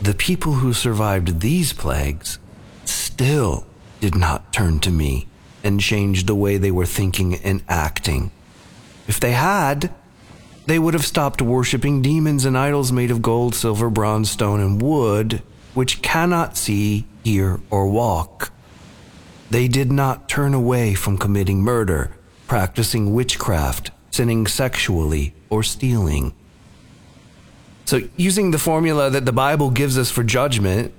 The 0.00 0.14
people 0.14 0.54
who 0.54 0.72
survived 0.72 1.40
these 1.40 1.74
plagues 1.74 2.38
still 2.86 3.66
did 4.00 4.14
not 4.14 4.50
turn 4.50 4.78
to 4.80 4.90
me 4.90 5.26
and 5.62 5.78
change 5.78 6.24
the 6.24 6.34
way 6.34 6.56
they 6.56 6.70
were 6.70 6.86
thinking 6.86 7.34
and 7.34 7.62
acting. 7.68 8.30
If 9.06 9.20
they 9.20 9.32
had, 9.32 9.92
they 10.64 10.78
would 10.78 10.94
have 10.94 11.04
stopped 11.04 11.42
worshiping 11.42 12.00
demons 12.00 12.46
and 12.46 12.56
idols 12.56 12.92
made 12.92 13.10
of 13.10 13.20
gold, 13.20 13.54
silver, 13.54 13.90
bronze, 13.90 14.30
stone, 14.30 14.60
and 14.60 14.80
wood, 14.80 15.42
which 15.74 16.00
cannot 16.00 16.56
see, 16.56 17.04
hear, 17.24 17.60
or 17.68 17.88
walk. 17.88 18.50
They 19.50 19.68
did 19.68 19.92
not 19.92 20.30
turn 20.30 20.54
away 20.54 20.94
from 20.94 21.18
committing 21.18 21.60
murder, 21.60 22.10
practicing 22.46 23.12
witchcraft, 23.12 23.90
sinning 24.10 24.46
sexually, 24.46 25.34
or 25.50 25.62
stealing. 25.62 26.32
So, 27.88 28.02
using 28.18 28.50
the 28.50 28.58
formula 28.58 29.08
that 29.08 29.24
the 29.24 29.32
Bible 29.32 29.70
gives 29.70 29.96
us 29.96 30.10
for 30.10 30.22
judgment, 30.22 30.92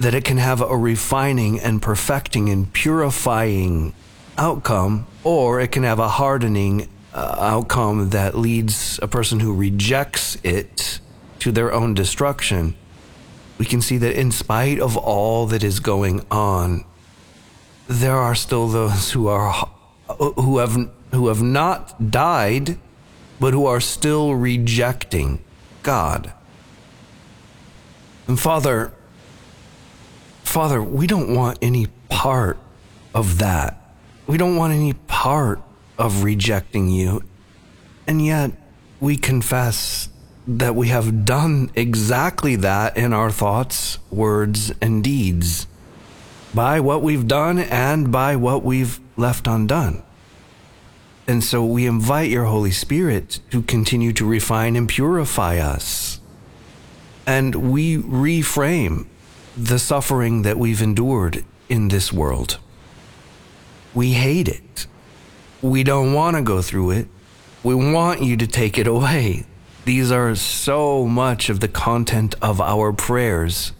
that 0.00 0.14
it 0.14 0.24
can 0.24 0.38
have 0.38 0.62
a 0.62 0.74
refining 0.74 1.60
and 1.60 1.82
perfecting 1.82 2.48
and 2.48 2.72
purifying 2.72 3.92
outcome, 4.38 5.06
or 5.24 5.60
it 5.60 5.72
can 5.72 5.82
have 5.82 5.98
a 5.98 6.08
hardening 6.08 6.88
uh, 7.12 7.36
outcome 7.38 8.08
that 8.16 8.34
leads 8.34 8.98
a 9.02 9.08
person 9.08 9.40
who 9.40 9.54
rejects 9.54 10.38
it 10.42 11.00
to 11.40 11.52
their 11.52 11.70
own 11.70 11.92
destruction. 11.92 12.76
We 13.58 13.66
can 13.66 13.82
see 13.82 13.98
that 13.98 14.18
in 14.18 14.32
spite 14.32 14.80
of 14.80 14.96
all 14.96 15.46
that 15.48 15.62
is 15.62 15.80
going 15.80 16.24
on, 16.30 16.86
there 17.88 18.16
are 18.16 18.34
still 18.34 18.68
those 18.68 19.12
who 19.12 19.28
are 19.28 19.68
who 20.16 20.56
have 20.56 20.88
who 21.10 21.28
have 21.28 21.42
not 21.42 22.10
died, 22.10 22.78
but 23.38 23.52
who 23.52 23.66
are 23.66 23.80
still 23.80 24.34
rejecting 24.34 25.44
God. 25.82 26.32
And 28.26 28.38
Father, 28.38 28.92
Father, 30.42 30.82
we 30.82 31.06
don't 31.06 31.34
want 31.34 31.58
any 31.62 31.86
part 32.08 32.58
of 33.14 33.38
that. 33.38 33.94
We 34.26 34.38
don't 34.38 34.56
want 34.56 34.72
any 34.72 34.92
part 34.92 35.60
of 35.98 36.22
rejecting 36.22 36.88
you. 36.88 37.22
And 38.06 38.24
yet, 38.24 38.52
we 39.00 39.16
confess 39.16 40.08
that 40.46 40.74
we 40.74 40.88
have 40.88 41.24
done 41.24 41.70
exactly 41.74 42.56
that 42.56 42.96
in 42.96 43.12
our 43.12 43.30
thoughts, 43.30 43.98
words, 44.10 44.72
and 44.80 45.02
deeds, 45.02 45.66
by 46.54 46.80
what 46.80 47.02
we've 47.02 47.26
done 47.26 47.58
and 47.58 48.12
by 48.12 48.36
what 48.36 48.62
we've 48.62 49.00
left 49.16 49.46
undone. 49.46 50.02
And 51.32 51.42
so 51.42 51.64
we 51.64 51.86
invite 51.86 52.28
your 52.28 52.44
Holy 52.44 52.72
Spirit 52.72 53.40
to 53.52 53.62
continue 53.62 54.12
to 54.12 54.26
refine 54.26 54.76
and 54.76 54.86
purify 54.86 55.56
us. 55.56 56.20
And 57.26 57.72
we 57.72 57.96
reframe 57.96 59.06
the 59.56 59.78
suffering 59.78 60.42
that 60.42 60.58
we've 60.58 60.82
endured 60.82 61.42
in 61.70 61.88
this 61.88 62.12
world. 62.12 62.58
We 63.94 64.12
hate 64.12 64.46
it. 64.46 64.86
We 65.62 65.82
don't 65.82 66.12
want 66.12 66.36
to 66.36 66.42
go 66.42 66.60
through 66.60 66.90
it. 66.90 67.08
We 67.62 67.74
want 67.76 68.22
you 68.22 68.36
to 68.36 68.46
take 68.46 68.76
it 68.76 68.86
away. 68.86 69.46
These 69.86 70.12
are 70.12 70.34
so 70.34 71.06
much 71.06 71.48
of 71.48 71.60
the 71.60 71.68
content 71.68 72.34
of 72.42 72.60
our 72.60 72.92
prayers. 72.92 73.72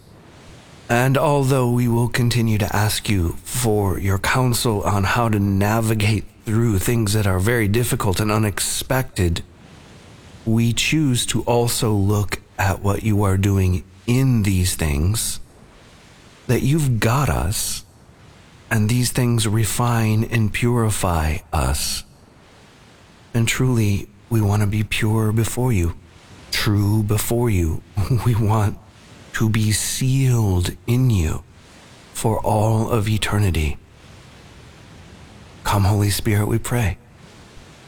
And 0.89 1.19
although 1.19 1.69
we 1.69 1.87
will 1.87 2.09
continue 2.09 2.57
to 2.57 2.75
ask 2.75 3.07
you 3.09 3.33
for 3.43 3.99
your 3.99 4.17
counsel 4.17 4.81
on 4.81 5.03
how 5.03 5.29
to 5.29 5.39
navigate 5.39 6.25
through 6.45 6.79
things 6.79 7.13
that 7.13 7.25
are 7.25 7.39
very 7.39 7.67
difficult 7.67 8.19
and 8.19 8.31
unexpected, 8.31 9.43
we 10.45 10.73
choose 10.73 11.25
to 11.27 11.41
also 11.43 11.91
look 11.93 12.41
at 12.57 12.81
what 12.81 13.03
you 13.03 13.23
are 13.23 13.37
doing 13.37 13.83
in 14.05 14.43
these 14.43 14.75
things, 14.75 15.39
that 16.47 16.61
you've 16.61 16.99
got 16.99 17.29
us, 17.29 17.85
and 18.69 18.89
these 18.89 19.11
things 19.11 19.47
refine 19.47 20.23
and 20.25 20.51
purify 20.51 21.37
us. 21.51 22.03
And 23.33 23.47
truly, 23.47 24.09
we 24.29 24.41
want 24.41 24.61
to 24.61 24.67
be 24.67 24.83
pure 24.83 25.31
before 25.31 25.71
you, 25.71 25.95
true 26.51 27.03
before 27.03 27.49
you. 27.49 27.81
We 28.25 28.35
want 28.35 28.77
to 29.33 29.49
be 29.49 29.71
sealed 29.71 30.75
in 30.85 31.09
you 31.09 31.43
for 32.13 32.39
all 32.39 32.89
of 32.89 33.07
eternity. 33.07 33.77
Come, 35.63 35.85
Holy 35.85 36.09
Spirit, 36.09 36.47
we 36.47 36.59
pray. 36.59 36.97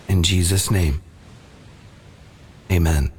In 0.07 0.23
Jesus' 0.23 0.71
name, 0.71 1.01
amen. 2.71 3.11